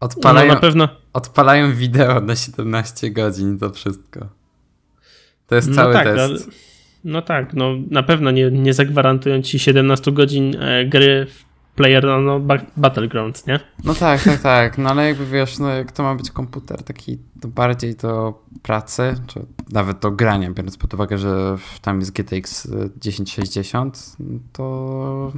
Odpalają, 0.00 0.48
no 0.48 0.54
na 0.54 0.60
pewno. 0.60 0.88
Odpalają 1.12 1.72
wideo 1.74 2.20
na 2.20 2.36
17 2.36 3.10
godzin, 3.10 3.58
to 3.58 3.70
wszystko. 3.70 4.28
To 5.46 5.54
jest 5.54 5.68
no 5.68 5.74
cały 5.74 5.94
tak, 5.94 6.04
test. 6.04 6.18
Ale 6.18 6.38
no 7.04 7.22
tak, 7.22 7.54
no 7.54 7.74
na 7.90 8.02
pewno 8.02 8.30
nie, 8.30 8.50
nie 8.50 8.74
zagwarantują 8.74 9.42
ci 9.42 9.58
17 9.58 10.12
godzin 10.12 10.56
e, 10.60 10.84
gry 10.86 11.26
w 11.26 11.51
Player 11.74 12.04
no, 12.04 12.40
Battlegrounds, 12.76 13.46
nie? 13.46 13.60
No 13.84 13.94
tak, 13.94 14.22
tak, 14.22 14.40
tak. 14.40 14.78
No 14.78 14.90
ale 14.90 15.08
jakby 15.08 15.26
wiesz, 15.26 15.58
no 15.58 15.68
jak 15.68 15.92
to 15.92 16.02
ma 16.02 16.14
być 16.14 16.30
komputer 16.30 16.82
taki 16.82 17.18
to 17.40 17.48
bardziej 17.48 17.96
do 17.96 18.42
pracy, 18.62 19.14
czy 19.26 19.46
nawet 19.70 19.98
do 19.98 20.10
grania, 20.10 20.50
biorąc 20.50 20.76
pod 20.76 20.94
uwagę, 20.94 21.18
że 21.18 21.56
tam 21.80 22.00
jest 22.00 22.12
GTX 22.12 22.68
1060, 23.00 24.16
to 24.52 25.32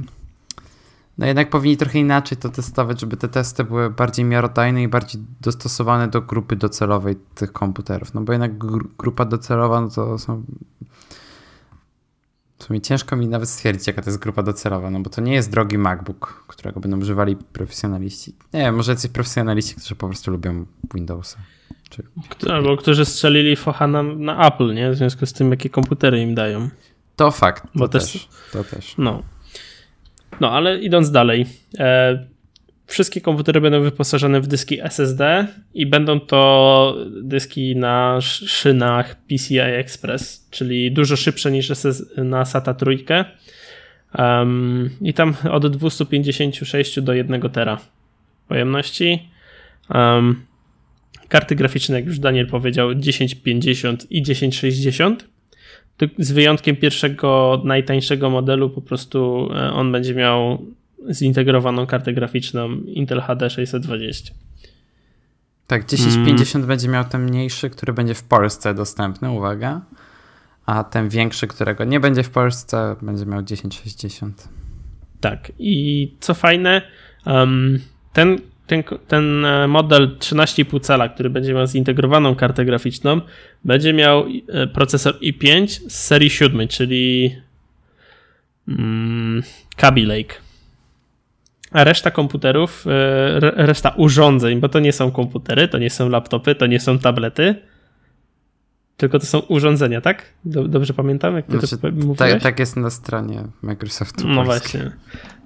no 1.17 1.25
jednak 1.25 1.49
powinni 1.49 1.77
trochę 1.77 1.99
inaczej 1.99 2.37
to 2.37 2.49
testować, 2.49 3.01
żeby 3.01 3.17
te 3.17 3.27
testy 3.27 3.63
były 3.63 3.89
bardziej 3.89 4.25
miarodajne 4.25 4.83
i 4.83 4.87
bardziej 4.87 5.21
dostosowane 5.41 6.07
do 6.07 6.21
grupy 6.21 6.55
docelowej 6.55 7.15
tych 7.35 7.53
komputerów. 7.53 8.13
No 8.13 8.21
bo 8.21 8.33
jednak 8.33 8.57
grupa 8.97 9.25
docelowa 9.25 9.81
no 9.81 9.89
to 9.89 10.19
są 10.19 10.43
w 12.57 12.63
sumie 12.63 12.81
ciężko 12.81 13.15
mi 13.15 13.27
nawet 13.27 13.49
stwierdzić, 13.49 13.87
jaka 13.87 14.01
to 14.01 14.09
jest 14.09 14.19
grupa 14.19 14.43
docelowa, 14.43 14.89
no 14.89 14.99
bo 14.99 15.09
to 15.09 15.21
nie 15.21 15.33
jest 15.33 15.51
drogi 15.51 15.77
MacBook, 15.77 16.43
którego 16.47 16.79
będą 16.79 16.99
używali 16.99 17.35
profesjonaliści. 17.35 18.33
Nie 18.53 18.71
może 18.71 18.91
jacyś 18.91 19.11
profesjonaliści, 19.11 19.75
którzy 19.75 19.95
po 19.95 20.07
prostu 20.07 20.31
lubią 20.31 20.65
Windowsa. 20.93 21.37
Czy... 21.89 22.03
Albo 22.49 22.77
którzy 22.77 23.05
strzelili 23.05 23.55
focha 23.55 23.87
na, 23.87 24.03
na 24.03 24.47
Apple, 24.47 24.73
nie? 24.73 24.91
W 24.91 24.95
związku 24.95 25.25
z 25.25 25.33
tym, 25.33 25.51
jakie 25.51 25.69
komputery 25.69 26.21
im 26.21 26.35
dają. 26.35 26.69
To 27.15 27.31
fakt, 27.31 27.63
to, 27.63 27.69
bo 27.75 27.87
też, 27.87 28.11
też, 28.11 28.29
to 28.51 28.63
też. 28.63 28.95
No. 28.97 29.23
No, 30.41 30.51
ale 30.51 30.79
idąc 30.79 31.11
dalej. 31.11 31.45
E, 31.77 32.27
wszystkie 32.87 33.21
komputery 33.21 33.61
będą 33.61 33.81
wyposażone 33.81 34.41
w 34.41 34.47
dyski 34.47 34.81
SSD 34.81 35.47
i 35.73 35.85
będą 35.85 36.19
to 36.19 36.95
dyski 37.23 37.75
na 37.75 38.17
szynach 38.21 39.15
PCI 39.15 39.59
Express, 39.59 40.47
czyli 40.51 40.91
dużo 40.91 41.15
szybsze 41.15 41.51
niż 41.51 41.71
na 42.17 42.45
SATA 42.45 42.73
trójkę. 42.73 43.25
Um, 44.17 44.89
I 45.01 45.13
tam 45.13 45.33
od 45.51 45.67
256 45.67 47.01
do 47.01 47.13
1 47.13 47.41
tera 47.41 47.77
pojemności. 48.47 49.29
Um, 49.95 50.45
karty 51.27 51.55
graficzne, 51.55 51.95
jak 51.95 52.05
już 52.05 52.19
Daniel 52.19 52.47
powiedział, 52.47 52.95
1050 52.95 54.11
i 54.11 54.23
1060. 54.23 55.27
Z 56.17 56.31
wyjątkiem 56.31 56.75
pierwszego, 56.75 57.61
najtańszego 57.65 58.29
modelu, 58.29 58.69
po 58.69 58.81
prostu 58.81 59.49
e, 59.55 59.73
on 59.73 59.91
będzie 59.91 60.15
miał 60.15 60.65
zintegrowaną 61.11 61.87
kartę 61.87 62.13
graficzną 62.13 62.75
Intel 62.75 63.21
HD 63.21 63.49
620. 63.49 64.33
Tak, 65.67 65.83
1050 65.83 66.55
mm. 66.55 66.67
będzie 66.67 66.87
miał 66.87 67.05
ten 67.05 67.23
mniejszy, 67.23 67.69
który 67.69 67.93
będzie 67.93 68.13
w 68.13 68.23
Polsce 68.23 68.73
dostępny, 68.73 69.29
uwaga. 69.29 69.81
A 70.65 70.83
ten 70.83 71.09
większy, 71.09 71.47
którego 71.47 71.83
nie 71.83 71.99
będzie 71.99 72.23
w 72.23 72.29
Polsce, 72.29 72.95
będzie 73.01 73.25
miał 73.25 73.43
1060. 73.43 74.49
Tak, 75.21 75.51
i 75.59 76.11
co 76.19 76.33
fajne, 76.33 76.81
um, 77.25 77.79
ten, 78.13 78.39
ten, 78.67 78.83
ten 79.07 79.45
e, 79.45 79.67
model 79.67 80.17
13,5 80.19 80.81
cala, 80.81 81.09
który 81.09 81.29
będzie 81.29 81.53
miał 81.53 81.67
zintegrowaną 81.67 82.35
kartę 82.35 82.65
graficzną, 82.65 83.21
będzie 83.63 83.93
miał 83.93 84.25
e, 84.47 84.67
procesor 84.67 85.19
i5 85.19 85.67
z 85.67 85.93
serii 85.93 86.29
7, 86.29 86.67
czyli 86.67 87.35
um, 88.67 89.43
Kaby 89.75 90.01
Lake. 90.01 90.44
A 91.75 91.83
reszta 91.83 92.11
komputerów, 92.11 92.85
e, 92.87 93.39
reszta 93.39 93.89
urządzeń, 93.89 94.59
bo 94.59 94.69
to 94.69 94.79
nie 94.79 94.93
są 94.93 95.11
komputery, 95.11 95.67
to 95.67 95.77
nie 95.77 95.89
są 95.89 96.09
laptopy, 96.09 96.55
to 96.55 96.65
nie 96.65 96.79
są 96.79 96.99
tablety, 96.99 97.55
tylko 98.97 99.19
to 99.19 99.25
są 99.25 99.39
urządzenia, 99.39 100.01
tak? 100.01 100.33
Dobrze 100.45 100.93
pamiętam, 100.93 101.35
jak 101.35 101.45
ty 101.45 101.59
znaczy, 101.59 101.77
to 101.77 102.15
tak, 102.17 102.41
tak 102.41 102.59
jest 102.59 102.77
na 102.77 102.89
stronie 102.89 103.43
Microsoftu. 103.61 104.27
No 104.27 104.43
właśnie. 104.43 104.91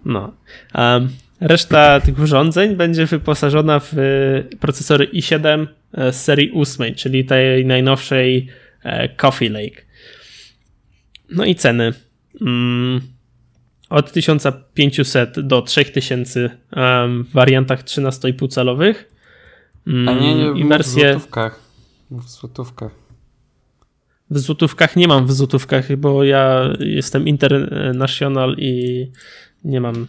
No. 0.05 0.33
Um, 0.75 1.09
reszta 1.41 1.99
tych 1.99 2.19
urządzeń 2.19 2.75
będzie 2.75 3.05
wyposażona 3.05 3.79
w 3.83 3.93
procesory 4.59 5.07
i7 5.07 5.67
e, 5.93 6.13
z 6.13 6.23
serii 6.23 6.51
8, 6.55 6.95
czyli 6.95 7.25
tej 7.25 7.65
najnowszej 7.65 8.47
Coffee 9.17 9.49
Lake. 9.49 9.81
No 11.29 11.45
i 11.45 11.55
ceny. 11.55 11.93
Mm 12.41 13.18
od 13.89 14.11
1500 14.11 15.47
do 15.47 15.61
3000 15.61 16.49
um, 16.71 17.23
w 17.23 17.31
wariantach 17.31 17.83
13,5 17.83 18.47
calowych. 18.47 19.11
A 19.85 20.13
nie, 20.13 20.35
nie, 20.35 20.61
i 20.61 20.67
wersje... 20.67 21.09
w 21.09 21.11
złotówkach. 21.11 21.59
W 22.11 22.29
złotówkach. 22.29 22.91
W 24.29 24.39
złotówkach 24.39 24.95
nie 24.95 25.07
mam 25.07 25.27
w 25.27 25.31
złotówkach, 25.31 25.95
bo 25.97 26.23
ja 26.23 26.69
jestem 26.79 27.27
international 27.27 28.55
i 28.57 29.05
nie 29.63 29.81
mam 29.81 30.07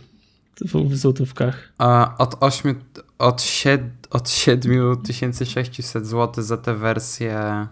w, 0.61 0.89
w 0.89 0.97
złotówkach. 0.97 1.73
A 1.79 2.15
od 2.19 2.37
8, 2.41 2.83
od, 3.19 3.43
7, 3.43 4.91
od 4.91 5.09
7600 5.09 6.07
zł 6.07 6.45
za 6.45 6.57
tę 6.57 6.75
wersję 6.75 7.67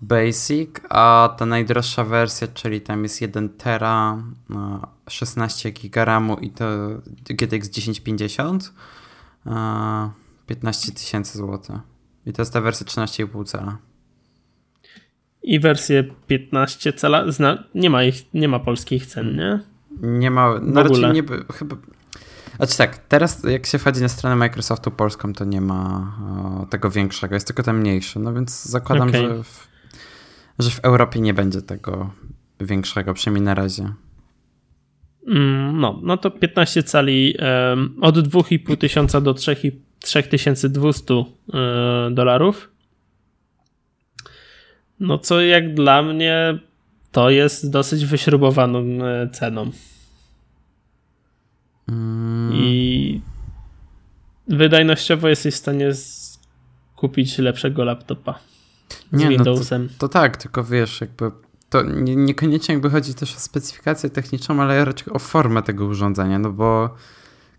Basic, 0.00 0.70
a 0.88 1.34
ta 1.38 1.46
najdroższa 1.46 2.04
wersja, 2.04 2.48
czyli 2.54 2.80
tam 2.80 3.02
jest 3.02 3.20
1 3.20 3.48
tera, 3.48 4.22
16 5.08 5.72
GB 5.72 6.04
RAMu 6.04 6.36
i 6.36 6.50
to 6.50 6.64
GTX 7.30 7.70
1050, 7.70 8.72
15 10.46 10.92
tysięcy 10.92 11.38
złotych. 11.38 11.76
I 12.26 12.32
to 12.32 12.42
jest 12.42 12.52
ta 12.52 12.60
wersja 12.60 12.86
13,5 12.86 13.44
cala. 13.44 13.78
I 15.42 15.60
wersję 15.60 16.04
15 16.26 16.92
cala, 16.92 17.32
zna, 17.32 17.64
nie, 17.74 17.90
ma 17.90 18.04
ich, 18.04 18.34
nie 18.34 18.48
ma 18.48 18.58
polskich 18.58 19.06
cen, 19.06 19.36
nie? 19.36 19.60
Nie 20.02 20.30
ma, 20.30 20.54
no 20.62 20.82
raczej 20.82 21.12
nie, 21.12 21.22
chyba, 21.54 21.76
znaczy 22.56 22.76
tak, 22.78 22.98
teraz 22.98 23.44
jak 23.44 23.66
się 23.66 23.78
wchodzi 23.78 24.00
na 24.00 24.08
stronę 24.08 24.36
Microsoftu 24.36 24.90
polską, 24.90 25.32
to 25.32 25.44
nie 25.44 25.60
ma 25.60 26.12
o, 26.62 26.66
tego 26.66 26.90
większego, 26.90 27.34
jest 27.34 27.46
tylko 27.46 27.62
ten 27.62 27.76
mniejszy, 27.76 28.18
no 28.18 28.34
więc 28.34 28.64
zakładam, 28.64 29.08
okay. 29.08 29.20
że, 29.20 29.44
w, 29.44 29.68
że 30.58 30.70
w 30.70 30.80
Europie 30.80 31.20
nie 31.20 31.34
będzie 31.34 31.62
tego 31.62 32.10
większego, 32.60 33.14
przynajmniej 33.14 33.44
na 33.44 33.54
razie. 33.54 33.92
Mm, 35.26 35.80
no, 35.80 36.00
no 36.02 36.16
to 36.16 36.30
15 36.30 36.82
cali 36.82 37.34
um, 37.70 37.96
od 38.00 38.18
2,5 38.18 38.76
tysiąca 38.76 39.20
do 39.20 39.34
3200 39.34 41.14
y, 41.14 41.24
dolarów. 42.10 42.70
No 45.00 45.18
co 45.18 45.40
jak 45.40 45.74
dla 45.74 46.02
mnie 46.02 46.58
to 47.12 47.30
jest 47.30 47.70
dosyć 47.70 48.06
wyśrubowaną 48.06 48.78
e, 48.78 49.28
ceną. 49.32 49.70
Mm. 51.88 52.52
I 52.54 53.20
wydajnościowo 54.48 55.28
jesteś 55.28 55.54
w 55.54 55.58
stanie 55.58 55.90
kupić 56.96 57.38
lepszego 57.38 57.84
laptopa 57.84 58.38
z 59.12 59.18
nie, 59.18 59.28
Windowsem. 59.28 59.82
No 59.82 59.88
to, 59.88 59.94
to, 59.98 60.08
tak, 60.08 60.36
tylko 60.36 60.64
wiesz, 60.64 61.00
jakby 61.00 61.30
to 61.70 61.82
nie, 61.82 62.16
niekoniecznie 62.16 62.74
jakby 62.74 62.90
chodzi 62.90 63.14
też 63.14 63.36
o 63.36 63.40
specyfikację 63.40 64.10
techniczną, 64.10 64.62
ale 64.62 64.84
raczej 64.84 65.12
o 65.12 65.18
formę 65.18 65.62
tego 65.62 65.86
urządzenia, 65.86 66.38
no 66.38 66.52
bo 66.52 66.94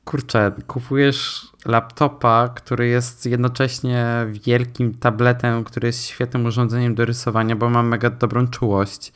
kurczę, 0.05 0.51
kupujesz 0.67 1.47
laptopa, 1.65 2.49
który 2.55 2.87
jest 2.87 3.25
jednocześnie 3.25 4.27
wielkim 4.45 4.93
tabletem, 4.93 5.63
który 5.63 5.87
jest 5.87 6.05
świetnym 6.05 6.45
urządzeniem 6.45 6.95
do 6.95 7.05
rysowania, 7.05 7.55
bo 7.55 7.69
ma 7.69 7.83
mega 7.83 8.09
dobrą 8.09 8.47
czułość. 8.47 9.13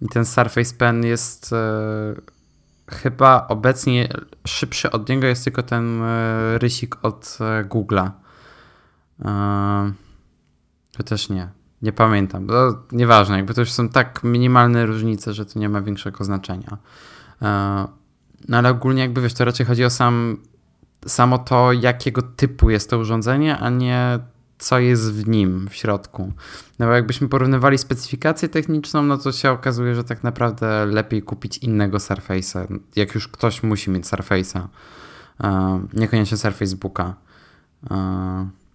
I 0.00 0.08
ten 0.08 0.24
Surface 0.24 0.74
Pen 0.74 1.04
jest 1.04 1.52
e, 1.52 2.14
chyba 2.90 3.46
obecnie 3.48 4.08
szybszy 4.46 4.90
od 4.90 5.08
niego 5.08 5.26
jest 5.26 5.44
tylko 5.44 5.62
ten 5.62 6.02
e, 6.02 6.58
rysik 6.58 6.96
od 7.02 7.38
e, 7.40 7.64
Google'a. 7.64 8.10
E, 9.24 9.92
chociaż 11.02 11.28
nie. 11.28 11.48
Nie 11.82 11.92
pamiętam. 11.92 12.46
To 12.46 12.82
nieważne, 12.92 13.36
jakby 13.36 13.54
to 13.54 13.60
już 13.60 13.72
są 13.72 13.88
tak 13.88 14.24
minimalne 14.24 14.86
różnice, 14.86 15.34
że 15.34 15.46
to 15.46 15.58
nie 15.58 15.68
ma 15.68 15.80
większego 15.82 16.24
znaczenia. 16.24 16.78
No 18.48 18.58
ale 18.58 18.70
ogólnie 18.70 19.02
jakby 19.02 19.20
wiesz, 19.20 19.34
to 19.34 19.44
raczej 19.44 19.66
chodzi 19.66 19.84
o 19.84 19.90
sam, 19.90 20.36
samo 21.06 21.38
to, 21.38 21.72
jakiego 21.72 22.22
typu 22.22 22.70
jest 22.70 22.90
to 22.90 22.98
urządzenie, 22.98 23.58
a 23.58 23.70
nie 23.70 24.18
co 24.58 24.78
jest 24.78 25.12
w 25.12 25.28
nim, 25.28 25.68
w 25.68 25.74
środku. 25.74 26.32
No 26.78 26.86
bo 26.86 26.92
jakbyśmy 26.92 27.28
porównywali 27.28 27.78
specyfikację 27.78 28.48
techniczną, 28.48 29.02
no 29.02 29.18
to 29.18 29.32
się 29.32 29.50
okazuje, 29.50 29.94
że 29.94 30.04
tak 30.04 30.24
naprawdę 30.24 30.86
lepiej 30.86 31.22
kupić 31.22 31.58
innego 31.58 31.98
Surface'a, 31.98 32.78
jak 32.96 33.14
już 33.14 33.28
ktoś 33.28 33.62
musi 33.62 33.90
mieć 33.90 34.04
Surface'a, 34.04 34.66
e, 35.44 35.80
niekoniecznie 35.92 36.36
Surface 36.36 36.76
Booka. 36.76 37.14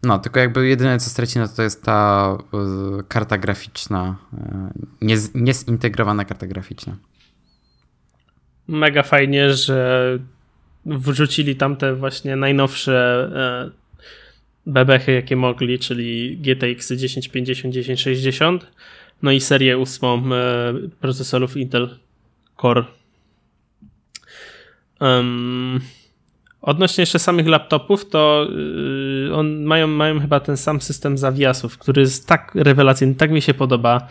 E, 0.08 0.10
no, 0.10 0.20
tylko 0.20 0.39
jakby 0.39 0.67
jedyne 0.67 1.00
co 1.00 1.10
straci, 1.10 1.39
no 1.39 1.48
to 1.48 1.63
jest 1.63 1.84
ta 1.84 2.38
e, 2.54 2.58
karta 3.08 3.38
graficzna, 3.38 4.17
niezintegrowana 5.36 6.26
karta 6.26 6.48
graficzna. 6.48 6.98
Mega 8.67 9.04
fajnie, 9.04 9.54
że 9.54 10.20
wrzucili 10.86 11.56
tam 11.56 11.76
te 11.76 11.96
właśnie 11.96 12.36
najnowsze 12.36 13.30
bebechy, 14.65 15.12
jakie 15.12 15.36
mogli, 15.36 15.80
czyli 15.80 16.38
GTX 16.38 16.88
1050, 16.88 17.74
1060, 17.74 18.72
no 19.22 19.32
i 19.32 19.39
serię 19.39 19.78
ósmą 19.78 20.24
e, 20.36 20.74
procesorów 21.00 21.58
Intel 21.58 21.98
Core. 22.62 22.84
Um, 25.00 25.80
odnośnie 26.62 27.02
jeszcze 27.02 27.20
samych 27.20 27.48
laptopów, 27.48 28.10
to 28.10 28.48
yy, 28.50 29.36
on, 29.36 29.63
mają, 29.63 29.88
mają 29.88 30.20
chyba 30.20 30.39
ten 30.39 30.58
sam 30.58 30.82
system 30.82 31.17
zawiasów, 31.17 31.78
który 31.78 32.02
jest 32.02 32.28
tak 32.28 32.52
rewelacyjny, 32.56 33.15
tak 33.15 33.32
mi 33.32 33.41
się 33.41 33.54
podoba. 33.54 34.08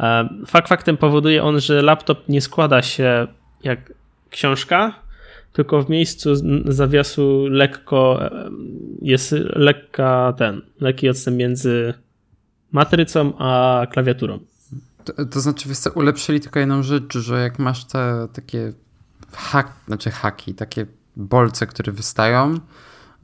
E, 0.00 0.28
fakt 0.46 0.68
faktem 0.68 0.96
powoduje 0.96 1.42
on, 1.42 1.60
że 1.60 1.82
laptop 1.82 2.28
nie 2.28 2.40
składa 2.40 2.82
się 2.82 3.26
jak 3.62 3.92
książka, 4.30 4.94
tylko 5.52 5.82
w 5.82 5.90
miejscu 5.90 6.30
zawiasu 6.64 7.46
lekko 7.50 8.20
jest 9.02 9.32
lekka 9.56 10.34
ten, 10.38 10.62
lekki 10.80 11.08
odstęp 11.08 11.36
między 11.36 11.94
matrycą 12.72 13.32
a 13.38 13.86
klawiaturą. 13.90 14.38
To, 15.04 15.26
to 15.26 15.40
znaczy, 15.40 15.68
wiesz 15.68 15.78
ulepszyli 15.94 16.40
tylko 16.40 16.58
jedną 16.58 16.82
rzecz, 16.82 17.18
że 17.18 17.42
jak 17.42 17.58
masz 17.58 17.84
te 17.84 18.28
takie 18.32 18.72
hak, 19.32 19.72
znaczy 19.86 20.10
haki, 20.10 20.54
takie 20.54 20.86
bolce, 21.16 21.66
które 21.66 21.92
wystają, 21.92 22.54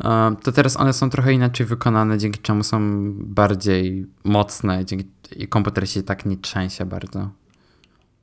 e, 0.04 0.36
to 0.42 0.52
teraz 0.52 0.76
one 0.76 0.92
są 0.92 1.10
trochę 1.10 1.32
inaczej 1.32 1.66
wykonane, 1.66 2.18
dzięki 2.18 2.40
czemu 2.40 2.62
są 2.62 2.80
bardziej 3.14 4.06
mocne, 4.24 4.84
dzięki 4.84 5.06
i 5.36 5.48
komputer 5.48 5.88
się 5.88 6.02
tak 6.02 6.26
nie 6.26 6.36
trzęsie 6.36 6.84
bardzo. 6.84 7.30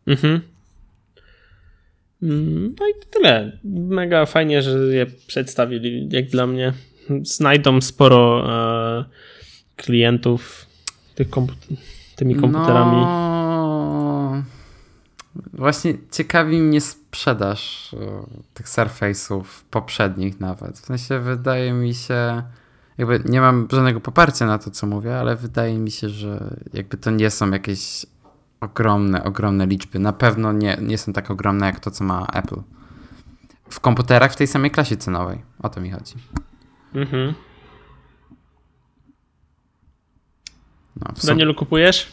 Mhm. 0.07 0.41
Mm, 2.23 2.75
no 2.79 2.87
i 2.87 2.93
tyle. 3.09 3.59
Mega 3.63 4.25
fajnie, 4.25 4.61
że 4.61 4.95
je 4.95 5.05
przedstawili, 5.27 6.09
jak 6.11 6.25
dla 6.25 6.47
mnie. 6.47 6.73
Znajdą 7.21 7.81
sporo 7.81 8.45
e, 8.49 9.05
klientów 9.75 10.65
tych 11.15 11.29
komput 11.29 11.57
tymi 12.15 12.35
komputerami. 12.35 12.97
No, 12.97 13.22
właśnie 15.53 15.93
ciekawi 16.11 16.61
mnie 16.61 16.81
sprzedaż 16.81 17.93
e, 17.93 17.97
tych 18.53 18.67
Surface'ów 18.67 19.43
poprzednich 19.71 20.39
nawet. 20.39 20.79
W 20.79 20.85
sensie 20.85 21.19
wydaje 21.19 21.73
mi 21.73 21.93
się, 21.93 22.43
jakby 22.97 23.21
nie 23.25 23.41
mam 23.41 23.67
żadnego 23.71 24.01
poparcia 24.01 24.45
na 24.45 24.57
to, 24.57 24.71
co 24.71 24.87
mówię, 24.87 25.19
ale 25.19 25.35
wydaje 25.35 25.77
mi 25.77 25.91
się, 25.91 26.09
że 26.09 26.57
jakby 26.73 26.97
to 26.97 27.11
nie 27.11 27.29
są 27.29 27.51
jakieś 27.51 28.05
ogromne, 28.61 29.23
ogromne 29.23 29.65
liczby. 29.67 29.99
Na 29.99 30.13
pewno 30.13 30.51
nie, 30.51 30.77
nie 30.81 30.97
są 30.97 31.13
tak 31.13 31.31
ogromne 31.31 31.65
jak 31.65 31.79
to, 31.79 31.91
co 31.91 32.03
ma 32.03 32.25
Apple. 32.33 32.61
W 33.69 33.79
komputerach 33.79 34.33
w 34.33 34.35
tej 34.35 34.47
samej 34.47 34.71
klasie 34.71 34.97
cenowej. 34.97 35.41
O 35.59 35.69
to 35.69 35.81
mi 35.81 35.91
chodzi. 35.91 36.15
Mhm. 36.95 37.33
No, 40.95 41.11
sum... 41.15 41.27
Danielu, 41.27 41.55
kupujesz? 41.55 42.11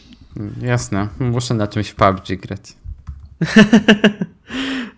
Jasne. 0.62 1.09
Muszę 1.19 1.55
na 1.55 1.66
czymś 1.66 1.88
w 1.88 1.95
PUBG 1.95 2.40
grać. 2.40 2.80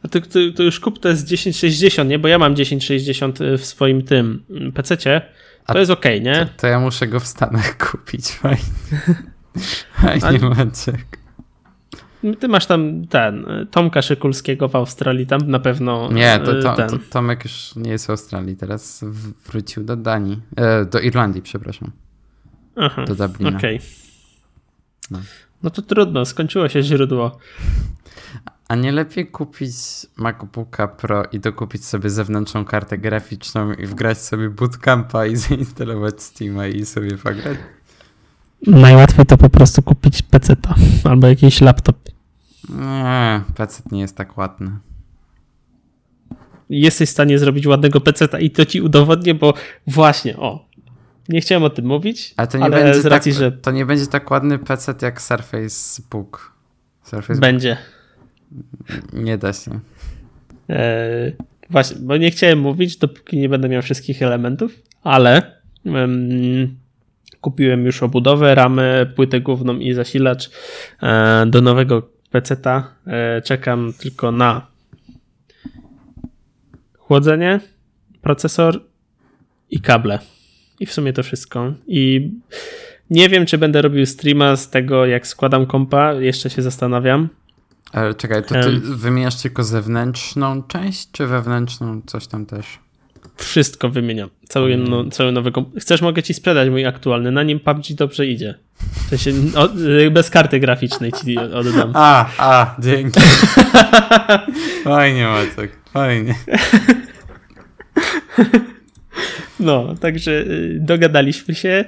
A 0.03 0.09
to, 0.09 0.21
to, 0.21 0.39
to, 0.57 0.63
już 0.63 0.81
kup 0.81 0.99
to 0.99 1.09
jest 1.09 1.29
1060, 1.29 2.11
nie? 2.11 2.19
Bo 2.19 2.29
ja 2.29 2.39
mam 2.39 2.55
1060 2.55 3.39
w 3.59 3.65
swoim 3.65 4.03
tym 4.03 4.45
PC-cie. 4.75 5.23
To 5.67 5.75
A 5.75 5.79
jest 5.79 5.91
ok, 5.91 6.05
nie? 6.23 6.35
To, 6.35 6.61
to, 6.61 6.67
ja 6.67 6.81
muszę 6.81 7.07
go 7.07 7.21
w 7.21 7.27
Stanach 7.27 7.77
kupić. 7.91 8.29
Fajnie. 8.29 8.63
Fajnie, 10.21 10.39
Maciek. 10.39 11.23
Ty 12.41 12.49
masz 12.49 12.67
tam 12.67 13.07
ten, 13.07 13.47
Tomka 13.71 14.03
Szykulskiego 14.03 14.69
w 14.69 14.77
Australii, 14.77 15.27
tam 15.27 15.41
na 15.51 15.59
pewno. 15.59 16.13
Nie, 16.13 16.41
to, 16.45 16.63
to, 16.63 16.77
to 16.77 16.99
Tomek 17.11 17.45
już 17.45 17.77
nie 17.77 17.91
jest 17.91 18.07
w 18.07 18.11
Australii, 18.11 18.57
teraz 18.57 19.05
wrócił 19.47 19.85
do 19.85 19.97
Danii, 19.97 20.41
e, 20.57 20.85
do 20.85 21.01
Irlandii, 21.01 21.43
przepraszam. 21.43 21.91
Aha, 22.77 23.05
do 23.05 23.15
Dublina. 23.15 23.59
Okej. 23.59 23.77
Okay. 23.77 23.89
No. 25.11 25.19
No 25.63 25.71
to 25.71 25.83
trudno, 25.83 26.25
skończyło 26.25 26.69
się 26.69 26.83
źródło. 26.83 27.39
A 28.69 28.75
nie 28.75 28.93
lepiej 28.93 29.27
kupić 29.27 29.75
MacBooka 30.17 30.89
Pro 30.89 31.25
i 31.33 31.41
dokupić 31.41 31.85
sobie 31.85 32.11
zewnętrzną 32.11 32.65
kartę 32.65 32.99
graficzną 32.99 33.73
i 33.73 33.87
wgrać 33.87 34.19
sobie 34.19 34.51
bootcampa 34.51 35.27
i 35.27 35.37
zainstalować 35.47 36.23
Steama 36.23 36.67
i 36.67 36.85
sobie 36.85 37.19
pograć? 37.19 37.59
Najłatwiej 38.67 39.27
to 39.27 39.37
po 39.37 39.51
prostu 39.51 39.83
kupić 39.83 40.23
PC 40.23 40.57
albo 41.05 41.27
jakiś 41.27 41.61
laptop. 41.61 41.97
Nie, 42.69 43.41
PC 43.55 43.83
nie 43.93 44.01
jest 44.01 44.17
tak 44.17 44.39
ładny. 44.39 44.71
Jesteś 46.71 47.09
w 47.09 47.13
stanie 47.13 47.39
zrobić 47.39 47.67
ładnego 47.67 48.01
PC 48.01 48.29
i 48.41 48.51
to 48.51 48.65
ci 48.65 48.81
udowodnię, 48.81 49.35
bo 49.35 49.55
właśnie, 49.87 50.37
o, 50.37 50.69
nie 51.29 51.41
chciałem 51.41 51.65
o 51.65 51.71
tym 51.71 51.87
mówić, 51.87 52.35
ale, 52.37 52.47
to 52.49 52.59
nie 52.59 52.65
ale 52.65 52.85
będzie 52.85 53.03
z 53.03 53.07
racji, 53.07 53.33
tak, 53.33 53.39
że... 53.39 53.53
To 53.53 53.71
nie 53.71 53.87
będzie 53.87 54.07
tak 54.07 54.31
ładny 54.31 54.59
PC 54.59 54.95
jak 55.03 55.23
Surface 55.23 56.03
Book. 56.11 56.53
Surface 57.03 57.41
będzie. 57.41 57.77
Book. 58.51 59.13
Nie 59.13 59.39
da 59.39 59.53
się. 59.53 59.81
Eee, 60.69 61.37
właśnie, 61.71 61.97
bo 62.01 62.17
nie 62.17 62.31
chciałem 62.31 62.61
mówić, 62.61 62.97
dopóki 62.97 63.39
nie 63.39 63.49
będę 63.49 63.69
miał 63.69 63.83
wszystkich 63.83 64.23
elementów, 64.23 64.83
ale 65.03 65.63
Kupiłem 67.41 67.87
już 67.87 68.03
obudowę, 68.03 68.55
ramę, 68.55 69.07
płytę 69.07 69.41
główną 69.41 69.79
i 69.79 69.93
zasilacz 69.93 70.51
e, 71.03 71.47
do 71.47 71.61
nowego 71.61 72.09
PC-ta. 72.31 72.95
E, 73.07 73.43
czekam 73.43 73.93
tylko 73.99 74.33
na 74.33 74.67
chłodzenie, 76.99 77.61
procesor 78.21 78.81
i 79.71 79.81
kable. 79.81 80.19
I 80.83 80.87
w 80.87 80.93
sumie 80.93 81.13
to 81.13 81.23
wszystko. 81.23 81.73
I 81.87 82.31
nie 83.11 83.29
wiem, 83.29 83.47
czy 83.47 83.59
będę 83.59 83.83
robił 83.83 84.07
streama 84.07 84.57
z 84.57 84.71
tego, 84.71 85.07
jak 85.07 85.27
składam 85.27 85.67
kompa. 85.67 86.13
Jeszcze 86.13 86.51
się 86.51 86.63
zastanawiam. 86.63 87.29
Ale 87.93 88.15
czekaj, 88.15 88.43
to 88.43 88.55
ty 88.55 88.81
wymieniasz 88.81 89.43
tylko 89.43 89.65
zewnętrzną 89.65 90.63
część, 90.63 91.09
czy 91.13 91.27
wewnętrzną 91.27 92.03
coś 92.07 92.27
tam 92.27 92.47
też? 92.47 92.67
Wszystko 93.37 93.89
wymieniam. 93.89 94.29
Cały, 94.49 94.77
no, 94.77 95.11
cały 95.11 95.33
nowy 95.33 95.53
komp. 95.53 95.69
Chcesz, 95.81 96.03
mogę 96.03 96.23
ci 96.23 96.35
sprzedać 96.35 96.71
mój 96.71 96.87
aktualny. 96.87 97.31
Na 97.31 97.43
nim 97.43 97.61
PUBG 97.61 97.95
dobrze 97.95 98.27
idzie. 98.27 98.55
W 98.77 99.09
sensie, 99.09 99.59
o, 99.59 99.69
bez 100.11 100.31
karty 100.31 100.61
graficznej 100.61 101.13
ci 101.13 101.39
oddam. 101.39 101.93
A, 101.95 102.27
a, 102.39 102.77
dzięki. 102.79 103.21
Fajnie, 104.85 105.27
Maciek, 105.27 105.79
fajnie. 105.93 106.35
No, 109.61 109.95
także 109.95 110.31
y, 110.31 110.79
dogadaliśmy 110.81 111.55
się. 111.55 111.85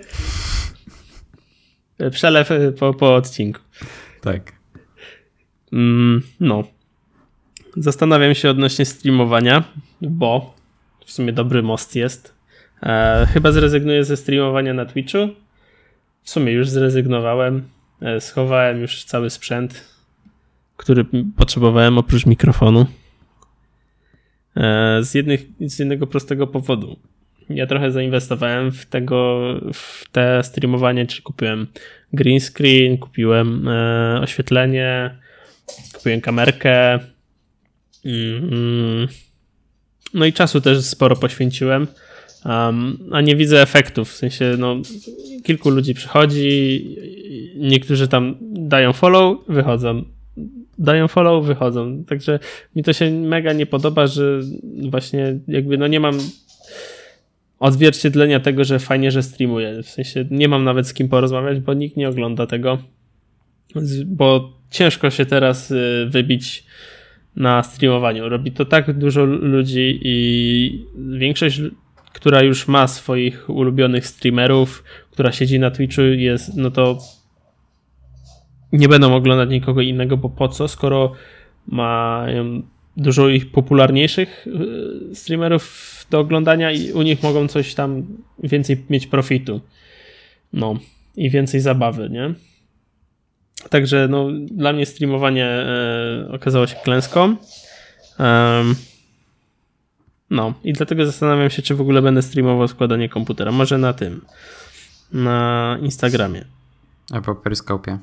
Przelew 2.10 2.50
y, 2.50 2.72
po, 2.72 2.94
po 2.94 3.14
odcinku. 3.14 3.60
Tak. 4.20 4.52
Mm, 5.72 6.22
no. 6.40 6.64
Zastanawiam 7.76 8.34
się 8.34 8.50
odnośnie 8.50 8.84
streamowania, 8.84 9.64
bo 10.00 10.54
w 11.04 11.12
sumie 11.12 11.32
dobry 11.32 11.62
most 11.62 11.96
jest. 11.96 12.34
E, 12.82 13.26
chyba 13.32 13.52
zrezygnuję 13.52 14.04
ze 14.04 14.16
streamowania 14.16 14.74
na 14.74 14.86
Twitchu. 14.86 15.18
W 16.22 16.30
sumie 16.30 16.52
już 16.52 16.68
zrezygnowałem. 16.68 17.62
E, 18.00 18.20
schowałem 18.20 18.80
już 18.80 19.04
cały 19.04 19.30
sprzęt, 19.30 19.84
który 20.76 21.06
potrzebowałem 21.36 21.98
oprócz 21.98 22.26
mikrofonu. 22.26 22.86
E, 24.56 24.98
z, 25.02 25.14
jednych, 25.14 25.46
z 25.60 25.78
jednego 25.78 26.06
prostego 26.06 26.46
powodu. 26.46 26.96
Ja 27.50 27.66
trochę 27.66 27.90
zainwestowałem 27.90 28.72
w 28.72 28.86
tego, 28.86 29.40
w 29.74 30.04
te 30.12 30.42
streamowanie, 30.42 31.06
czyli 31.06 31.22
kupiłem 31.22 31.66
green 32.12 32.40
screen, 32.40 32.98
kupiłem 32.98 33.68
e, 33.68 34.20
oświetlenie, 34.22 35.18
kupiłem 35.92 36.20
kamerkę. 36.20 36.98
Mm, 38.04 39.08
no 40.14 40.26
i 40.26 40.32
czasu 40.32 40.60
też 40.60 40.80
sporo 40.80 41.16
poświęciłem. 41.16 41.86
Um, 42.44 42.98
a 43.12 43.20
nie 43.20 43.36
widzę 43.36 43.62
efektów. 43.62 44.10
W 44.10 44.16
sensie, 44.16 44.54
no, 44.58 44.76
kilku 45.44 45.70
ludzi 45.70 45.94
przychodzi, 45.94 46.96
niektórzy 47.56 48.08
tam 48.08 48.36
dają 48.40 48.92
follow, 48.92 49.38
wychodzą. 49.48 50.04
Dają 50.78 51.08
follow, 51.08 51.44
wychodzą. 51.44 52.04
Także 52.04 52.38
mi 52.76 52.82
to 52.82 52.92
się 52.92 53.10
mega 53.10 53.52
nie 53.52 53.66
podoba, 53.66 54.06
że 54.06 54.40
właśnie 54.90 55.38
jakby 55.48 55.78
no 55.78 55.86
nie 55.86 56.00
mam 56.00 56.18
odzwierciedlenia 57.58 58.40
tego, 58.40 58.64
że 58.64 58.78
fajnie, 58.78 59.10
że 59.10 59.22
streamuję. 59.22 59.82
W 59.82 59.88
sensie 59.88 60.24
nie 60.30 60.48
mam 60.48 60.64
nawet 60.64 60.88
z 60.88 60.94
kim 60.94 61.08
porozmawiać, 61.08 61.60
bo 61.60 61.74
nikt 61.74 61.96
nie 61.96 62.08
ogląda 62.08 62.46
tego. 62.46 62.78
Bo 64.06 64.52
ciężko 64.70 65.10
się 65.10 65.26
teraz 65.26 65.70
y, 65.70 66.06
wybić 66.10 66.64
na 67.36 67.62
streamowaniu. 67.62 68.28
Robi 68.28 68.52
to 68.52 68.64
tak 68.64 68.98
dużo 68.98 69.24
ludzi 69.24 70.00
i 70.02 70.86
większość, 71.18 71.60
która 72.12 72.42
już 72.42 72.68
ma 72.68 72.88
swoich 72.88 73.50
ulubionych 73.50 74.06
streamerów, 74.06 74.84
która 75.10 75.32
siedzi 75.32 75.58
na 75.58 75.70
Twitchu, 75.70 76.02
jest, 76.02 76.56
no 76.56 76.70
to 76.70 76.98
nie 78.72 78.88
będą 78.88 79.14
oglądać 79.14 79.50
nikogo 79.50 79.80
innego, 79.80 80.16
bo 80.16 80.28
po 80.28 80.48
co, 80.48 80.68
skoro 80.68 81.12
mają 81.66 82.62
dużo 82.96 83.28
ich 83.28 83.50
popularniejszych 83.50 84.46
y, 84.46 85.14
streamerów 85.14 86.06
do 86.10 86.18
oglądania 86.18 86.72
i 86.72 86.92
u 86.92 87.02
nich 87.02 87.22
mogą 87.22 87.48
coś 87.48 87.74
tam 87.74 88.02
więcej 88.42 88.84
mieć 88.90 89.06
profitu. 89.06 89.60
No 90.52 90.78
i 91.16 91.30
więcej 91.30 91.60
zabawy, 91.60 92.10
nie? 92.10 92.34
Także 93.70 94.08
no, 94.10 94.28
dla 94.46 94.72
mnie 94.72 94.86
streamowanie 94.86 95.46
e, 95.46 96.28
okazało 96.32 96.66
się 96.66 96.76
klęską. 96.84 97.36
Um, 98.18 98.74
no 100.30 100.54
i 100.64 100.72
dlatego 100.72 101.06
zastanawiam 101.06 101.50
się, 101.50 101.62
czy 101.62 101.74
w 101.74 101.80
ogóle 101.80 102.02
będę 102.02 102.22
streamował 102.22 102.68
składanie 102.68 103.08
komputera. 103.08 103.52
Może 103.52 103.78
na 103.78 103.92
tym, 103.92 104.24
na 105.12 105.78
Instagramie. 105.82 106.44
Albo 107.10 107.34
Peryskopie. 107.34 107.98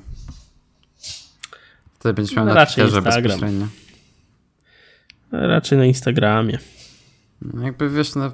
Wtedy 1.98 2.14
będziesz 2.14 2.36
miał 2.36 2.46
no, 2.46 2.54
na 2.54 2.66
Twitterze 2.66 3.02
bezpośrednio. 3.02 3.66
Raczej 5.32 5.78
na 5.78 5.84
Instagramie. 5.84 6.58
Jakby 7.62 7.90
wiesz, 7.90 8.14
no, 8.14 8.32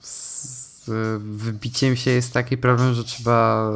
z 0.00 0.90
wybiciem 1.18 1.96
się 1.96 2.10
jest 2.10 2.32
taki 2.32 2.58
problem, 2.58 2.94
że 2.94 3.04
trzeba 3.04 3.70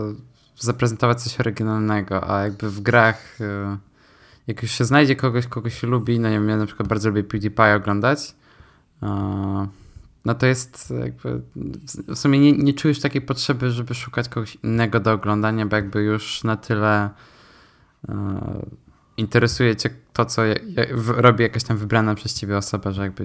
zaprezentować 0.58 1.22
coś 1.22 1.40
oryginalnego, 1.40 2.30
a 2.30 2.42
jakby 2.42 2.70
w 2.70 2.80
grach 2.80 3.40
y, 3.40 3.44
jak 4.46 4.62
już 4.62 4.70
się 4.70 4.84
znajdzie 4.84 5.16
kogoś, 5.16 5.46
kogo 5.46 5.70
się 5.70 5.86
lubi, 5.86 6.20
no 6.20 6.28
nie 6.28 6.34
wiem, 6.34 6.48
ja 6.48 6.56
na 6.56 6.66
przykład 6.66 6.88
bardzo 6.88 7.08
lubię 7.08 7.24
PewDiePie 7.24 7.74
oglądać, 7.74 8.34
no 10.24 10.34
to 10.38 10.46
jest 10.46 10.94
jakby, 11.00 11.40
w 12.08 12.18
sumie 12.18 12.38
nie, 12.38 12.52
nie 12.52 12.74
czujesz 12.74 13.00
takiej 13.00 13.22
potrzeby, 13.22 13.70
żeby 13.70 13.94
szukać 13.94 14.28
kogoś 14.28 14.54
innego 14.54 15.00
do 15.00 15.12
oglądania, 15.12 15.66
bo 15.66 15.76
jakby 15.76 16.02
już 16.02 16.44
na 16.44 16.56
tyle 16.56 17.10
y, 18.08 18.12
interesuje 19.16 19.76
cię 19.76 19.90
to, 20.16 20.24
co 20.24 20.42
robi 21.06 21.42
jakaś 21.42 21.64
tam 21.64 21.76
wybrana 21.76 22.14
przez 22.14 22.34
ciebie 22.34 22.56
osoba, 22.56 22.90
że 22.90 23.02
jakby 23.02 23.24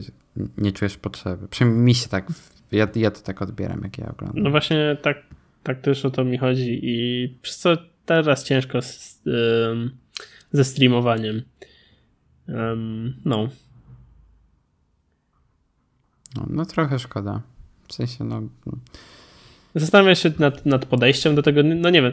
nie 0.57 0.71
czujesz 0.71 0.97
potrzeby. 0.97 1.47
Przynajmniej 1.47 1.83
mi 1.85 1.95
się 1.95 2.09
tak, 2.09 2.27
ja, 2.71 2.87
ja 2.95 3.11
to 3.11 3.21
tak 3.21 3.41
odbieram, 3.41 3.81
jak 3.83 3.97
ja 3.97 4.11
oglądam. 4.11 4.43
No 4.43 4.51
właśnie 4.51 4.97
tak, 5.01 5.17
tak 5.63 5.81
też 5.81 6.05
o 6.05 6.11
to 6.11 6.23
mi 6.23 6.37
chodzi 6.37 6.79
i 6.83 7.27
przez 7.41 7.57
co 7.57 7.77
teraz 8.05 8.43
ciężko 8.43 8.81
z, 8.81 9.21
ze 10.51 10.63
streamowaniem. 10.63 11.41
No. 13.25 13.49
no. 16.35 16.45
No 16.49 16.65
trochę 16.65 16.99
szkoda. 16.99 17.41
W 17.87 17.93
sensie 17.93 18.23
no... 18.23 18.41
Zastanawiam 19.75 20.15
się 20.15 20.31
nad, 20.39 20.65
nad 20.65 20.85
podejściem 20.85 21.35
do 21.35 21.43
tego, 21.43 21.63
no 21.63 21.89
nie 21.89 22.01
wiem, 22.01 22.11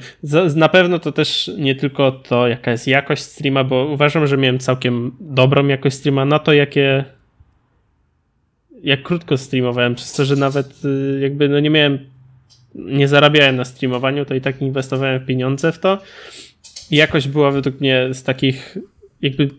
na 0.56 0.68
pewno 0.68 0.98
to 0.98 1.12
też 1.12 1.50
nie 1.58 1.74
tylko 1.74 2.12
to, 2.12 2.48
jaka 2.48 2.70
jest 2.70 2.86
jakość 2.86 3.22
streama, 3.22 3.64
bo 3.64 3.84
uważam, 3.84 4.26
że 4.26 4.36
miałem 4.36 4.58
całkiem 4.58 5.16
dobrą 5.20 5.66
jakość 5.66 5.96
streama 5.96 6.24
na 6.24 6.38
to, 6.38 6.52
jakie 6.52 7.04
jak 8.82 9.02
krótko 9.02 9.36
streamowałem, 9.36 9.94
przez 9.94 10.12
to, 10.12 10.24
że 10.24 10.36
nawet 10.36 10.84
y, 10.84 11.20
jakby 11.22 11.48
no 11.48 11.60
nie 11.60 11.70
miałem, 11.70 11.98
nie 12.74 13.08
zarabiałem 13.08 13.56
na 13.56 13.64
streamowaniu, 13.64 14.24
to 14.24 14.34
i 14.34 14.40
tak 14.40 14.62
inwestowałem 14.62 15.26
pieniądze 15.26 15.72
w 15.72 15.78
to. 15.78 15.98
Jakość 16.90 17.28
była 17.28 17.50
według 17.50 17.80
mnie 17.80 18.08
z 18.12 18.22
takich 18.22 18.78
jakby 19.22 19.50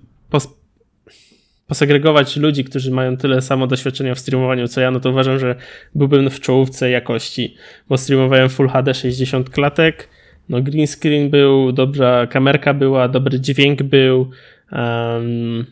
posegregować 1.70 2.38
ludzi, 2.38 2.64
którzy 2.64 2.92
mają 2.92 3.18
tyle 3.18 3.42
samo 3.42 3.68
doświadczenia 3.68 4.16
w 4.16 4.20
streamowaniu 4.20 4.68
co 4.68 4.82
ja, 4.82 4.92
no 4.92 5.00
to 5.00 5.10
uważam, 5.10 5.40
że 5.40 5.56
byłbym 5.96 6.30
w 6.30 6.40
czołówce 6.40 6.90
jakości, 6.90 7.56
bo 7.90 7.98
streamowałem 7.98 8.50
Full 8.50 8.70
HD 8.70 8.94
60 8.94 9.50
klatek, 9.50 10.10
no 10.50 10.62
green 10.62 10.88
screen 10.88 11.30
był, 11.30 11.72
dobra 11.72 12.28
kamerka 12.28 12.74
była, 12.74 13.08
dobry 13.08 13.40
dźwięk 13.40 13.84
był. 13.84 14.30
Um, 14.72 15.66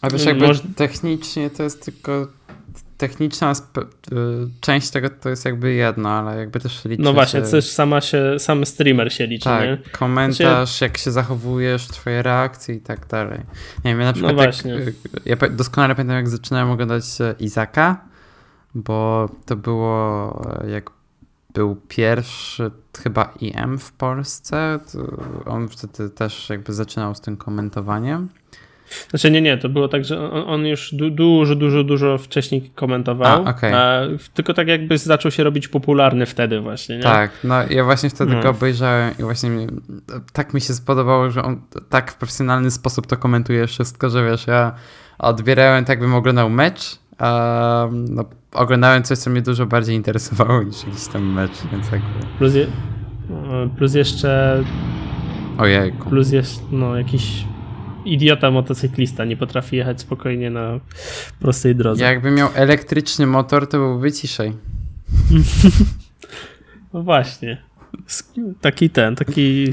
A 0.00 0.10
wiesz, 0.10 0.24
jakby 0.24 0.46
może... 0.46 0.62
technicznie 0.76 1.50
to 1.50 1.62
jest 1.62 1.84
tylko 1.84 2.32
techniczna 3.00 3.52
y, 3.52 3.54
część 4.60 4.90
tego 4.90 5.10
to 5.10 5.28
jest 5.28 5.44
jakby 5.44 5.72
jedno, 5.72 6.10
ale 6.10 6.38
jakby 6.38 6.60
też 6.60 6.84
liczy 6.84 7.02
No 7.02 7.12
właśnie, 7.12 7.40
się... 7.40 7.46
też 7.46 7.70
sama 7.70 8.00
się, 8.00 8.38
sam 8.38 8.66
streamer 8.66 9.12
się 9.12 9.26
liczy, 9.26 9.44
tak, 9.44 9.64
nie? 9.64 9.78
komentarz, 9.92 10.78
się... 10.78 10.86
jak 10.86 10.98
się 10.98 11.10
zachowujesz, 11.10 11.86
twoje 11.86 12.22
reakcje 12.22 12.74
i 12.74 12.80
tak 12.80 13.06
dalej. 13.06 13.40
Nie 13.84 13.90
wiem, 13.90 14.00
ja 14.00 14.06
na 14.06 14.12
przykład 14.12 14.36
no 14.36 14.42
właśnie. 14.42 14.72
Jak, 14.72 14.94
ja 15.42 15.48
doskonale 15.48 15.94
pamiętam 15.94 16.16
jak 16.16 16.28
zaczynałem 16.28 16.70
oglądać 16.70 17.04
e, 17.20 17.34
Izaka, 17.38 18.04
bo 18.74 19.28
to 19.46 19.56
było 19.56 20.42
e, 20.64 20.70
jak 20.70 20.90
był 21.54 21.76
pierwszy 21.88 22.70
chyba 23.02 23.34
IM 23.40 23.78
w 23.78 23.92
Polsce, 23.92 24.78
on 25.46 25.68
wtedy 25.68 26.10
też 26.10 26.50
jakby 26.50 26.72
zaczynał 26.72 27.14
z 27.14 27.20
tym 27.20 27.36
komentowaniem 27.36 28.28
znaczy 29.10 29.30
nie, 29.30 29.40
nie, 29.40 29.58
to 29.58 29.68
było 29.68 29.88
tak, 29.88 30.04
że 30.04 30.30
on, 30.30 30.44
on 30.46 30.66
już 30.66 30.94
du 30.94 31.10
dużo, 31.10 31.54
dużo, 31.54 31.84
dużo 31.84 32.18
wcześniej 32.18 32.70
komentował, 32.74 33.46
a, 33.46 33.50
okay. 33.50 33.76
a, 33.76 34.00
tylko 34.34 34.54
tak 34.54 34.68
jakby 34.68 34.98
zaczął 34.98 35.30
się 35.30 35.44
robić 35.44 35.68
popularny 35.68 36.26
wtedy 36.26 36.60
właśnie, 36.60 36.96
nie? 36.96 37.02
Tak, 37.02 37.30
no 37.44 37.54
ja 37.70 37.84
właśnie 37.84 38.10
wtedy 38.10 38.34
no. 38.34 38.42
go 38.42 38.50
obejrzałem 38.50 39.14
i 39.18 39.22
właśnie 39.22 39.50
tak 40.32 40.54
mi 40.54 40.60
się 40.60 40.74
spodobało, 40.74 41.30
że 41.30 41.42
on 41.42 41.60
tak 41.88 42.12
w 42.12 42.14
profesjonalny 42.14 42.70
sposób 42.70 43.06
to 43.06 43.16
komentuje 43.16 43.66
wszystko, 43.66 44.10
że 44.10 44.30
wiesz, 44.30 44.46
ja 44.46 44.74
odbierałem 45.18 45.84
tak, 45.84 46.00
bym 46.00 46.14
oglądał 46.14 46.50
mecz, 46.50 46.98
a, 47.18 47.88
no, 47.92 48.24
oglądałem 48.52 49.02
coś, 49.02 49.18
co 49.18 49.30
mnie 49.30 49.42
dużo 49.42 49.66
bardziej 49.66 49.96
interesowało 49.96 50.62
niż 50.68 50.84
jakiś 50.84 51.06
tam 51.06 51.32
mecz, 51.32 51.52
więc 51.72 51.92
jakby... 51.92 52.08
Plus, 52.38 52.54
je, 52.54 52.66
plus 53.78 53.94
jeszcze... 53.94 54.62
Ojejku. 55.58 56.10
Plus 56.10 56.30
jest, 56.30 56.62
no, 56.70 56.96
jakiś 56.96 57.44
idiota 58.04 58.50
motocyklista, 58.50 59.24
nie 59.24 59.36
potrafi 59.36 59.76
jechać 59.76 60.00
spokojnie 60.00 60.50
na 60.50 60.80
prostej 61.40 61.76
drodze. 61.76 62.04
Jakby 62.04 62.30
miał 62.30 62.48
elektryczny 62.54 63.26
motor, 63.26 63.68
to 63.68 63.78
byłby 63.78 64.12
ciszej. 64.12 64.52
no 66.92 67.02
właśnie. 67.02 67.62
Taki 68.60 68.90
ten, 68.90 69.16
taki 69.16 69.66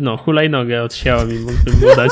no, 0.00 0.16
hulajnogę 0.16 0.82
od 0.82 0.92
Xiaomi 0.92 1.38
mógłbym 1.38 1.74
mu 1.80 1.96
dać. 1.96 2.10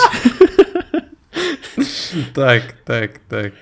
tak, 2.34 2.62
tak, 2.84 3.18
tak. 3.28 3.52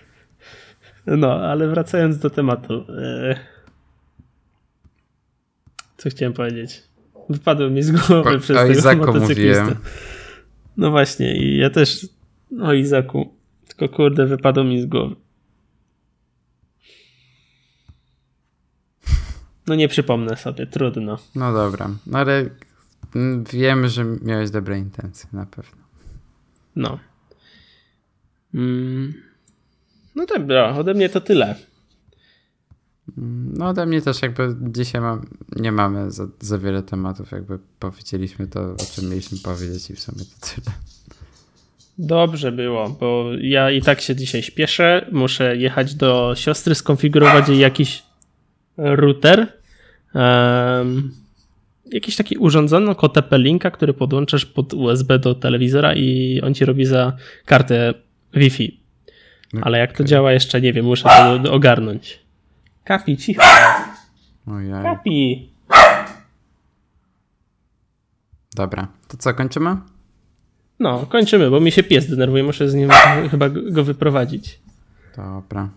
No, 1.07 1.33
ale 1.33 1.69
wracając 1.69 2.19
do 2.19 2.31
tematu. 2.31 2.85
E, 2.99 3.37
co 5.97 6.11
chciałem 6.11 6.33
powiedzieć? 6.33 6.83
Wypadło 7.29 7.71
mi 7.71 7.83
z 7.83 7.91
głowy 7.91 8.37
o, 8.37 8.39
przez 8.39 8.57
o 8.57 8.61
tego 8.61 8.73
Izaku 8.73 9.07
motocyklistę. 9.07 9.77
No 10.77 10.91
właśnie, 10.91 11.37
i 11.37 11.59
ja 11.59 11.71
też 11.71 12.09
o 12.63 12.73
Izaku. 12.73 13.35
Tylko 13.69 13.97
kurde, 13.97 14.27
wypadło 14.27 14.65
mi 14.65 14.83
z 14.83 14.87
głowy. 14.87 15.17
No 19.67 19.75
nie 19.75 19.89
przypomnę 19.89 20.37
sobie, 20.37 20.67
trudno. 20.67 21.19
No 21.35 21.53
dobra, 21.53 21.91
no 22.07 22.19
ale 22.19 22.51
wiemy, 23.53 23.89
że 23.89 24.05
miałeś 24.05 24.51
dobre 24.51 24.79
intencje, 24.79 25.29
na 25.33 25.47
pewno. 25.47 25.83
No. 26.77 26.99
Mm. 28.55 29.15
No 30.15 30.27
dobra, 30.27 30.77
ode 30.77 30.95
mnie 30.95 31.09
to 31.09 31.21
tyle. 31.21 31.55
No 33.17 33.69
ode 33.69 33.87
mnie 33.87 34.03
też 34.03 34.23
jakby 34.23 34.57
dzisiaj 34.61 35.01
mam, 35.01 35.27
nie 35.57 35.73
mamy 35.73 36.11
za, 36.11 36.27
za 36.41 36.59
wiele 36.59 36.83
tematów, 36.83 37.31
jakby 37.31 37.59
powiedzieliśmy 37.79 38.47
to, 38.47 38.61
o 38.61 38.95
czym 38.95 39.09
mieliśmy 39.09 39.39
powiedzieć 39.39 39.91
i 39.91 39.95
w 39.95 40.01
sumie 40.01 40.19
to 40.19 40.47
tyle. 40.47 40.77
Dobrze 41.99 42.53
było, 42.53 42.89
bo 43.01 43.31
ja 43.41 43.71
i 43.71 43.83
tak 43.83 44.01
się 44.01 44.17
dzisiaj 44.17 44.43
śpieszę. 44.43 45.09
Muszę 45.13 45.57
jechać 45.57 45.95
do 45.95 46.33
siostry, 46.37 46.75
skonfigurować 46.75 47.49
jej 47.49 47.59
jakiś 47.59 48.03
router. 48.77 49.47
Um, 50.15 51.11
jakiś 51.93 52.17
taki 52.17 52.37
urządzony 52.37 52.87
no, 52.87 52.95
TP-Linka, 52.95 53.71
który 53.71 53.95
podłączasz 53.95 54.47
pod 54.47 54.75
USB 54.75 55.19
do 55.19 55.35
telewizora 55.35 55.95
i 55.95 56.41
on 56.41 56.55
ci 56.55 56.65
robi 56.65 56.85
za 56.85 57.17
kartę 57.45 57.95
Wi-Fi. 58.35 58.81
Ale 59.63 59.79
jak 59.79 59.97
to 59.97 60.05
działa 60.05 60.33
jeszcze 60.33 60.61
nie 60.61 60.73
wiem, 60.73 60.85
muszę 60.85 61.09
to 61.45 61.53
ogarnąć. 61.53 62.24
Kapi, 62.85 63.17
cicho. 63.17 63.43
Ojej. 64.47 64.83
Kapi. 64.83 65.51
Dobra, 68.57 68.89
to 69.09 69.17
co, 69.17 69.35
kończymy? 69.35 69.77
No, 70.79 71.07
kończymy, 71.07 71.51
bo 71.51 71.61
mi 71.61 71.73
się 71.73 71.83
pies 71.83 72.11
denerwuje, 72.11 72.43
muszę 72.43 72.69
z 72.69 72.75
nim 72.75 72.91
chyba 73.31 73.49
go 73.49 73.85
wyprowadzić. 73.85 74.59
Dobra. 75.17 75.69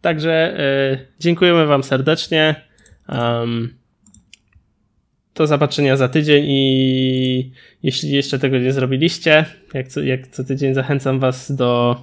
Także 0.00 0.60
y, 0.60 1.06
dziękujemy 1.18 1.66
Wam 1.66 1.82
serdecznie. 1.82 2.54
Um, 3.08 3.82
do 5.34 5.46
zobaczenia 5.46 5.96
za 5.96 6.08
tydzień 6.08 6.44
i 6.48 7.52
jeśli 7.82 8.10
jeszcze 8.10 8.38
tego 8.38 8.58
nie 8.58 8.72
zrobiliście, 8.72 9.44
jak 9.74 9.88
co, 9.88 10.00
jak 10.00 10.26
co 10.28 10.44
tydzień 10.44 10.74
zachęcam 10.74 11.20
Was 11.20 11.52
do 11.52 11.96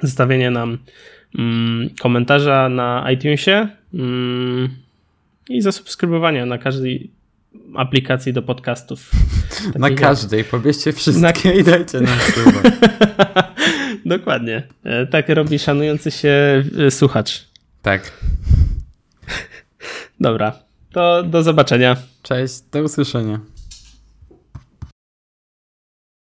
zostawienia 0.00 0.50
nam 0.50 0.78
komentarza 2.00 2.68
na 2.68 3.10
iTunesie 3.10 3.68
mm, 3.94 4.68
i 5.48 5.62
zasubskrybowania 5.62 6.46
na 6.46 6.58
każdej 6.58 7.10
aplikacji 7.76 8.32
do 8.32 8.42
podcastów. 8.42 9.10
na 9.78 9.90
każdej, 9.90 10.38
jak... 10.38 10.48
pobierzcie 10.48 10.92
wszystkie 10.92 11.48
na... 11.48 11.54
i 11.54 11.64
dajcie 11.64 12.00
nam 12.00 12.18
suba. 12.18 12.62
Dokładnie. 14.16 14.62
E, 14.84 15.06
tak 15.06 15.28
robi 15.28 15.58
szanujący 15.58 16.10
się 16.10 16.64
e, 16.86 16.90
słuchacz. 16.90 17.44
Tak. 17.82 18.12
Dobra, 20.20 20.52
to 20.92 21.22
do 21.22 21.42
zobaczenia. 21.42 21.96
Cześć, 22.22 22.60
do 22.72 22.82
usłyszenia. 22.82 23.40